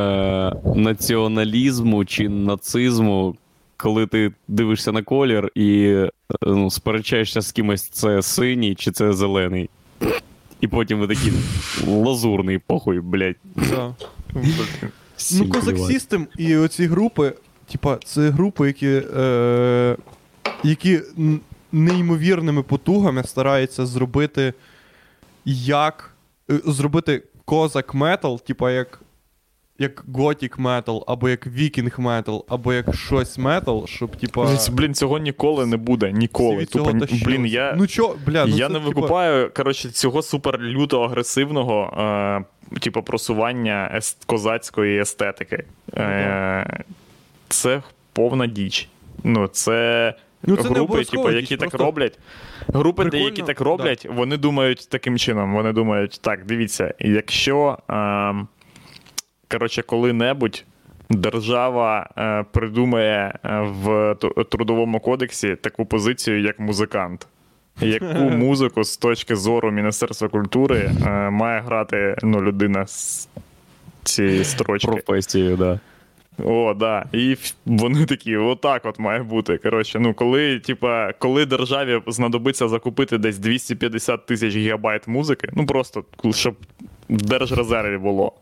[0.75, 3.35] націоналізму чи нацизму,
[3.77, 5.95] коли ти дивишся на колір і
[6.41, 9.69] ну, сперечаєшся з кимось, це синій чи це зелений.
[10.61, 11.31] І потім ви такі
[11.87, 13.35] лазурний, похуй, блядь.
[13.55, 13.95] Да.
[15.31, 17.33] Ну, Козак Сістем і оці групи,
[17.71, 19.97] типа, це групи, які, е,
[20.63, 21.01] які
[21.71, 24.53] неймовірними потугами стараються зробити
[25.45, 26.13] як
[26.51, 29.01] е, зробити козак метал, типа як.
[29.81, 34.57] Як готік метал, або як вікінг метал, або як щось метал, щоб типа.
[34.71, 36.11] Блін, цього ніколи не буде.
[36.11, 36.65] Ніколи.
[36.65, 36.93] Тупо,
[37.25, 41.01] блін, я, Ну чо, бля, ну я це, не типа, викупаю, коротше, цього супер люто
[41.01, 41.93] агресивного,
[42.73, 45.63] е, типу, просування ес- козацької естетики.
[45.93, 46.83] Е,
[47.49, 47.81] це
[48.13, 48.87] повна діч.
[49.23, 50.13] Ну, це.
[50.43, 52.19] Ну, це групи, типу, діч, які так просто роблять.
[52.67, 55.53] Групи, прикольно, які так роблять, вони думають таким чином.
[55.53, 58.33] Вони думають, так, дивіться, якщо е,
[59.51, 60.65] коротше, коли-небудь
[61.09, 64.15] держава е, придумає е, в
[64.49, 67.27] трудовому кодексі таку позицію, як музикант.
[67.81, 73.29] Яку музику з точки зору Міністерства культури е, має грати ну, людина з
[74.03, 74.91] цієї строчки?
[74.91, 75.79] Професією, да.
[76.43, 77.05] О, да.
[77.13, 79.57] І вони такі, отак от має бути.
[79.57, 86.03] Коротше, ну коли, типа, коли державі знадобиться закупити десь 250 тисяч гігабайт музики, ну просто
[86.31, 86.55] щоб
[87.09, 88.33] в держрезерві було.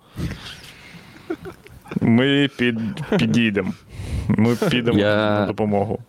[2.01, 2.75] Ми під,
[3.19, 3.73] підійдемо.
[4.27, 5.99] Ми підемо Я- на допомогу.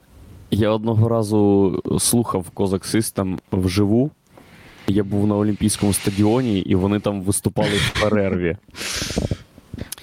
[0.51, 4.11] Я одного разу слухав Козак System вживу.
[4.87, 8.57] Я був на Олімпійському стадіоні, і вони там виступали в перерві.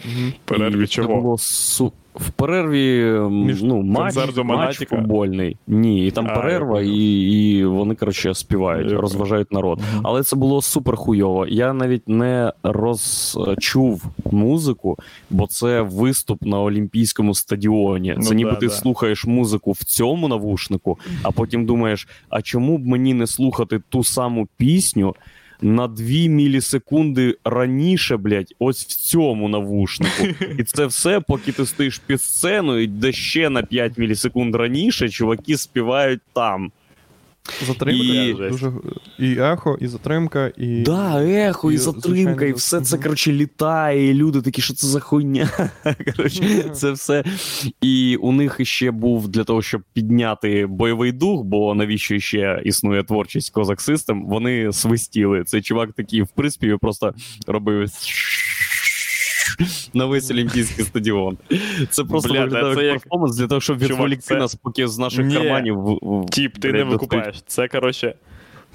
[0.08, 0.34] Мгм.
[0.46, 1.08] В перерві І чого?
[1.08, 1.92] Це було су...
[2.16, 5.58] В перерві Між ну, матч, матч футбольний.
[5.68, 9.80] Ні, і там А, перерва, і, і вони, коротше, співають, Я розважають народ.
[10.04, 11.48] Але це було супер хуйово.
[11.48, 14.98] Я навіть не розчув музику,
[15.30, 18.14] бо це виступ на Олімпійському стадіоні.
[18.18, 18.74] Ну це ніби да, ти да.
[18.74, 24.04] слухаєш музику в цьому навушнику, а потім думаєш, а чому б мені не слухати ту
[24.04, 25.16] саму пісню?
[25.62, 30.28] На 2 мілісекунди раніше, блядь, ось в цьому навушнику.
[30.58, 35.58] І це все, поки ти стоїш під сценою, де ще на 5 мілісекунд раніше чуваки
[35.58, 36.72] співають там.
[37.68, 38.72] Затримка І- дуже
[39.20, 40.82] і ехо, і затримка, і.
[40.82, 44.88] Да, ехо, і, І, затримка, і все це, коротше, літає, і люди такі, що це
[44.88, 45.50] за хуйня.
[46.16, 47.24] Коротше, це все.
[47.82, 53.04] І у них ще був для того, щоб підняти бойовий дух, бо навіщо ще існує
[53.04, 55.44] творчість Козак Систем, вони свистіли.
[55.44, 57.14] Цей чувак такий в приспіві просто
[57.48, 57.90] робив.
[59.94, 61.38] На весь олімпійський стадіон.
[61.90, 64.98] Це просто Бля, виглядає це як перформанс для того, щоб відволікти це- нас поки з
[64.98, 65.36] наших Ні.
[65.36, 65.76] карманів.
[65.78, 67.44] в- Тіп, ти блядь, не викупаєш.
[67.48, 68.16] Це, коротше,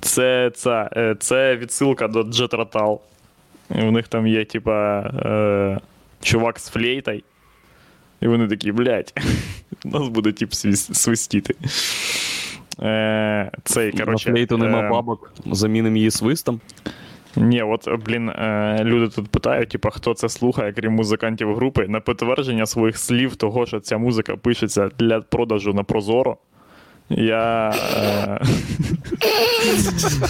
[0.01, 0.89] це, це,
[1.21, 3.01] це відсилка до.
[3.79, 5.81] І у них там є, типа, е,
[6.23, 7.23] чувак з флейтою.
[8.21, 9.13] І вони такі, блядь,
[9.85, 11.55] у нас буде тип свистіти.
[12.83, 16.61] Е, цей, коротше, На флейту нема е, бабок, замінимо її свистом.
[17.37, 22.01] Ні, от, блін, е, люди тут питають, типа, хто це слухає, крім музикантів групи, на
[22.01, 26.37] підтвердження своїх слів того, що ця музика пишеться для продажу на Прозоро.
[27.11, 28.41] Я, е,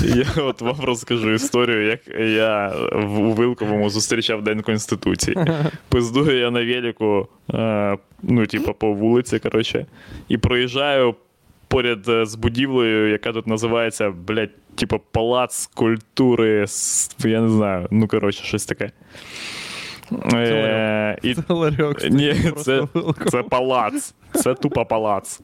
[0.16, 5.36] я от вам розкажу історію, як я у Вилковому зустрічав День Конституції.
[5.88, 9.86] Пиздую я на велику, е, ну, типа, по вулиці, коротше,
[10.28, 11.14] і проїжджаю
[11.68, 16.66] поряд з будівлею, яка тут називається, блядь, типа Палац культури,
[17.18, 18.90] я не знаю, ну коротше, щось таке.
[20.30, 21.16] Це
[21.48, 22.10] ларьок.
[22.10, 22.82] ні, це,
[23.30, 24.14] це палац.
[24.34, 25.40] Це тупо палац.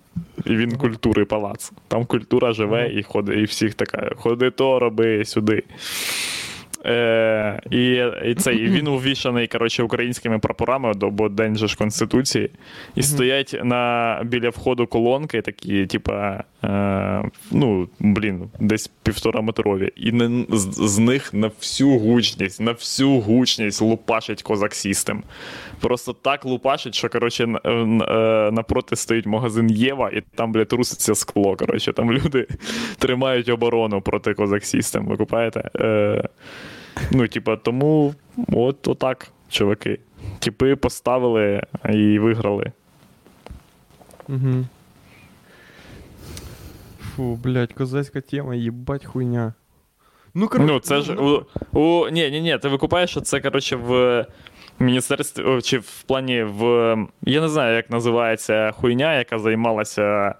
[0.46, 1.72] І він культури палац.
[1.88, 5.62] Там культура живе і ходить, і всіх така: ходи то, роби сюди.
[6.86, 11.76] Е, і, і, це, і він увішаний коротше, українськими прапорами, до- бо День же ж
[11.76, 12.50] Конституції.
[12.94, 16.44] І стоять на, біля входу колонки, такі, типа,
[17.50, 19.92] ну, блін, десь півтора метрові.
[19.96, 25.22] І на, з, з них на всю гучність, на всю гучність лупашить козак System.
[25.80, 31.14] Просто так лупашить, що коротше, е, е, напроти стоїть магазин Єва, і там, блядь, труситься
[31.14, 31.56] скло.
[31.56, 32.46] Коротше, там люди
[32.98, 35.70] тримають оборону проти козак System, ви купаєте?
[35.80, 36.28] Е,
[37.10, 38.14] ну, типа, тому
[38.52, 39.98] от отак, чуваки.
[40.38, 42.72] Типи поставили і виграли.
[44.28, 44.64] Угу.
[47.18, 49.54] Фу, блядь, козацька тема, їбать хуйня.
[50.34, 53.76] Ну, коротше, Ну, це ж у, у ні, ні, ні, ти викупаєш, що це, коротше,
[53.76, 54.26] в
[54.78, 56.62] міністерстві, о, чи в плані в.
[57.22, 60.34] Я не знаю, як називається хуйня, яка займалася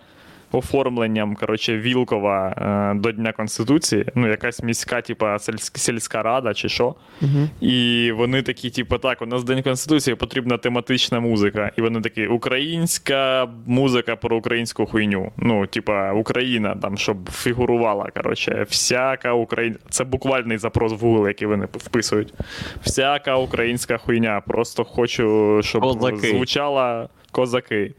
[0.52, 4.06] оформленням, коротше, Вілкова е, до Дня Конституції.
[4.14, 5.38] Ну, якась міська, типа,
[5.74, 6.94] сільська рада чи що.
[7.22, 7.48] Угу.
[7.60, 11.70] І вони такі, типу, так, у нас День Конституції потрібна тематична музика.
[11.76, 15.32] І вони такі, українська музика про українську хуйню.
[15.36, 18.10] Ну, типа, Україна, там, щоб фігурувала.
[18.16, 19.84] Коротше, всяка українська.
[19.90, 22.34] Це буквальний запрос в Google, який вони вписують.
[22.82, 24.42] Всяка українська хуйня.
[24.46, 26.28] Просто хочу, щоб Козаки.
[26.28, 27.94] звучала козаки.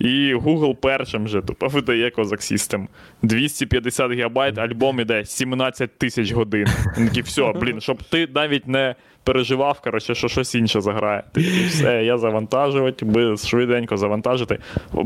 [0.00, 2.86] І Google першим же тупо видає Козак System.
[3.22, 6.66] 250 гігабайт, альбом іде 17 тисяч годин.
[6.98, 8.94] Він все, блін, щоб ти навіть не
[9.24, 11.22] переживав, коротше, що щось інше заграє.
[11.32, 14.58] Ти все, я завантажувати, би швиденько завантажити.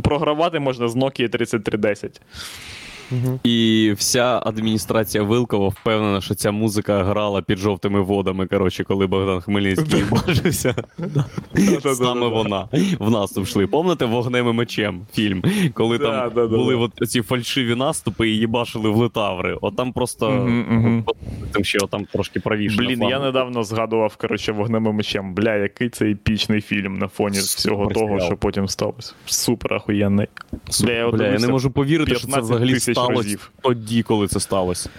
[0.03, 2.21] Програвати можна з Nokia 3310.
[3.45, 9.41] І вся адміністрація Вилкова впевнена, що ця музика грала під жовтими водами, коротше, коли Богдан
[9.41, 10.75] Хмельницький бачився.
[11.95, 12.69] Саме вона.
[12.99, 13.67] В наступ йшли.
[13.67, 15.43] Помните вогнем і мечем фільм?
[15.75, 19.59] Коли там були от ці фальшиві наступи і їбашили в литаври.
[19.61, 20.27] От там просто
[21.53, 22.77] там ще там трошки правіше.
[22.77, 25.35] Блін, я недавно згадував, коротше, вогнем і мечем.
[25.35, 29.15] Бля, який це епічний фільм на фоні всього того, що потім сталося.
[29.27, 29.81] Супер.
[31.13, 33.51] Бля, я не можу повірити, що це взагалі сталося разів.
[33.63, 34.91] тоді, коли це сталося.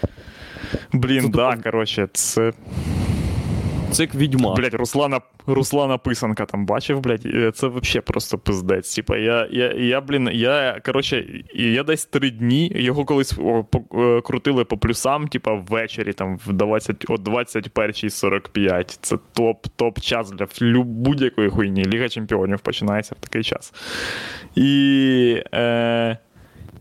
[0.93, 2.53] Блін, Це да, тупо- коротше, це.
[3.91, 4.53] Це як відьма.
[4.55, 7.21] Блять, Руслана, Руслана Писанка там бачив, блять,
[7.55, 8.95] це взагалі просто пиздець.
[8.95, 14.01] Типа, я, я, я, блін, я, коротше, я десь три дні, його колись о, по,
[14.01, 18.97] е, крутили по плюсам, типа, ввечері, там, в 20, о 21.45.
[19.01, 20.47] Це топ, топ час для
[20.83, 21.85] будь-якої хуйні.
[21.85, 23.73] Ліга чемпіонів починається в такий час.
[24.55, 25.43] І.
[25.53, 26.17] Е,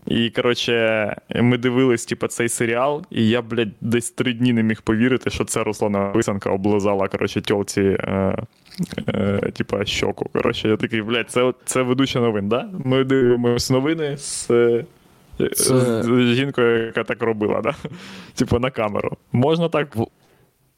[0.07, 4.82] і, коротше, ми дивились, типу, цей серіал, і я, блядь, десь три дні не міг
[4.82, 8.36] повірити, що це Руслана Писанка облизала, коротше, тьолці, е,
[9.09, 10.30] е, типа, щоку.
[10.32, 12.68] Коротше, я такий, блядь, це, це ведуча новин, да?
[12.84, 14.84] Ми дивимося новини з, е,
[15.55, 17.74] Це- з жінкою, яка так робила, да?
[18.34, 19.16] Типу, на камеру.
[19.32, 19.96] Можна так?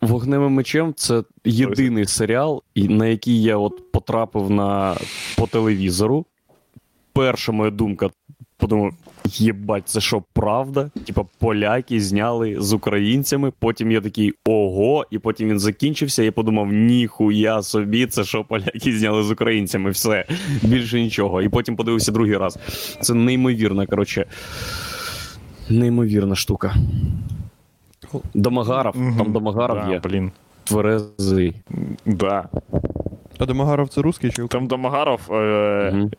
[0.01, 4.97] Вогнем і мечем це єдиний серіал, на який я от потрапив на,
[5.37, 6.27] по телевізору.
[7.13, 8.11] Перша моя думка,
[8.57, 8.95] подумав,
[9.33, 10.91] єбать, це що, правда?
[11.07, 13.53] Типа поляки зняли з українцями.
[13.59, 16.23] Потім я такий ого, і потім він закінчився.
[16.23, 19.91] Я подумав, ніхуя собі, це що поляки зняли з українцями.
[19.91, 20.27] Все,
[20.63, 21.43] більше нічого.
[21.43, 22.59] І потім подивився другий раз.
[23.01, 24.27] Це неймовірна, коротше.
[25.69, 26.75] Неймовірна штука.
[28.35, 29.99] Домагаров, там Домагаров да, є.
[29.99, 30.31] Блін.
[30.67, 31.55] Тверезий.
[32.07, 32.49] Да.
[33.39, 36.11] А Домагаров це русський чи Там Домагаров, е, Мгм.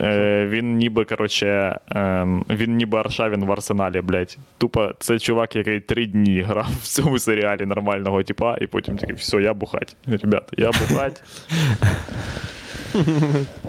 [0.00, 1.46] е, він ніби, коротше,
[1.90, 4.38] е, він ніби Аршавін в арсеналі, блядь.
[4.58, 9.14] Тупо це чувак, який три дні грав в цьому серіалі нормального типа, і потім такий,
[9.16, 9.96] все, я бухать.
[10.06, 11.22] Ребята, я бухать.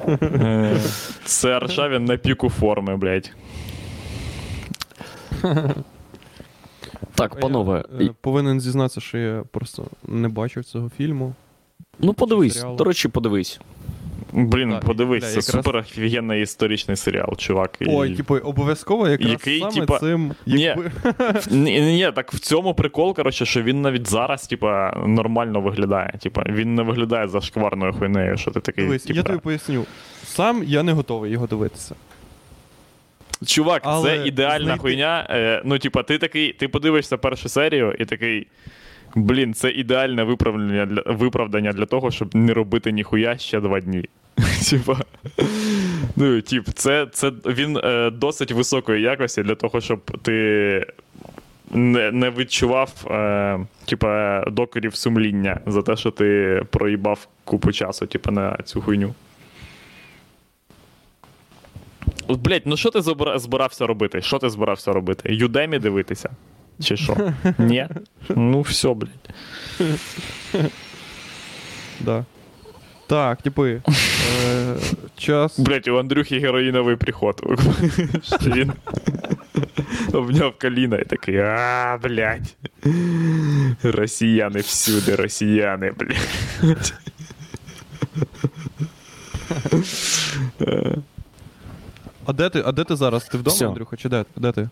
[0.07, 0.77] Е,
[1.23, 3.31] Це Аршавін на піку форми, блядь.
[7.15, 11.33] Так, панове, Я, е, повинен зізнатися, що я просто не бачив цього фільму.
[11.99, 12.53] ну подивись.
[12.53, 12.77] серіалу.
[12.77, 13.59] До речі, подивись.
[14.37, 17.77] Блін, Так, подивись, це якраз- супер офігенний історичний серіал, чувак.
[17.79, 20.33] І- Ой, типу, обов'язково якраз Який, саме типа, цим.
[20.47, 20.61] ні.
[20.61, 20.91] Якби...
[21.51, 26.13] Ні, ні, так в цьому прикол, коротше, що він навіть зараз, типа, нормально виглядає.
[26.21, 28.83] Типа, він не виглядає зашкварною хуйнею, що ти такий.
[28.83, 29.85] Дивись, типа, я тобі поясню.
[30.23, 31.95] Сам я не готовий його дивитися.
[33.45, 35.27] Чувак, Але це ідеальна знайти- хуйня.
[35.29, 38.47] Е, ну, типа, ти такий, ти подивишся першу серію і такий.
[39.15, 44.09] Блін, це ідеальне виправдання для, виправдання для того, щоб не робити ніхуя ще два дні.
[44.69, 44.97] Типа,
[46.15, 50.85] ну, тип, це, це він е, досить високої якості для того, щоб ти
[51.71, 58.31] не, не відчував е, типа, докорів сумління за те, що ти проїбав купу часу, типа,
[58.31, 59.13] на цю хуйню.
[62.27, 63.01] От, блять, ну що ти
[63.39, 64.21] збирався робити?
[64.21, 65.35] Що ти збирався робити?
[65.35, 66.29] Юдемі дивитися?
[66.83, 67.33] Чи що?
[67.57, 67.87] Ні?
[68.29, 69.29] Ну, все, блядь.
[71.99, 72.25] Да.
[73.07, 73.81] Так, типи.
[74.45, 74.75] Е,
[75.17, 75.59] час.
[75.59, 77.41] Блять, у Андрюхи героїновий приход.
[78.41, 78.71] Він
[80.13, 82.55] обняв коліна і такий, а, блядь.
[83.83, 86.93] Росіяни всюди, росіяни, блядь.
[92.25, 93.25] А де ти, а де ти зараз?
[93.25, 93.67] Ти вдома, Всьо.
[93.67, 94.25] Андрюха, чи де?
[94.35, 94.69] Де ти?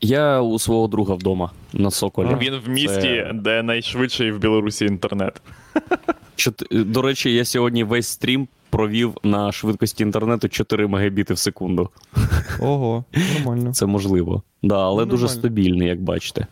[0.00, 2.28] Я у свого друга вдома на Соколі.
[2.32, 2.38] А.
[2.38, 5.42] Він в місті, Це- де найшвидший в Білорусі інтернет.
[6.36, 11.88] Чот- До речі, я сьогодні весь стрім провів на швидкості інтернету 4 мегабіти в секунду.
[12.60, 13.04] Ого,
[13.38, 13.72] нормально.
[13.72, 14.42] Це можливо.
[14.62, 15.40] Да, але Ну, дуже нормально.
[15.40, 16.46] стабільний, як бачите.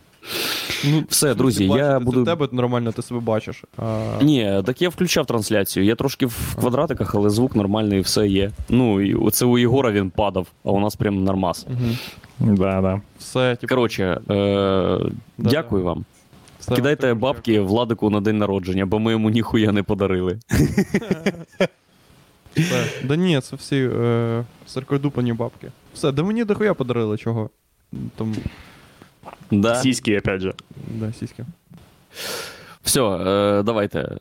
[0.85, 3.63] Ну, Все, друзі, я це буду- в тебе нормально, ти себе бачиш.
[3.77, 4.03] А...
[4.21, 5.85] Ні, так я включав трансляцію.
[5.85, 8.51] Я трошки в квадратиках, але звук нормальний, і все є.
[8.69, 11.65] Ну, і оце у Єгора він падав, а у нас прям нормас.
[11.69, 12.55] Угу.
[12.55, 13.01] Да, да.
[13.19, 14.99] Все, типу, Коротше, е-
[15.37, 16.05] дякую вам.
[16.59, 20.39] все, Кидайте також бабки Владику на день народження, бо ми йому ніхуя не подарили.
[22.55, 22.85] Все.
[23.03, 25.71] Да ні, це всі е, саркодупані бабки.
[25.93, 27.49] Все, да мені дохуя подарили чого.
[28.15, 28.35] Там,
[29.51, 29.75] Да.
[29.75, 30.53] Сиськи, опять же.
[30.87, 31.45] да, сиськи.
[32.83, 34.17] Все, е, давайте.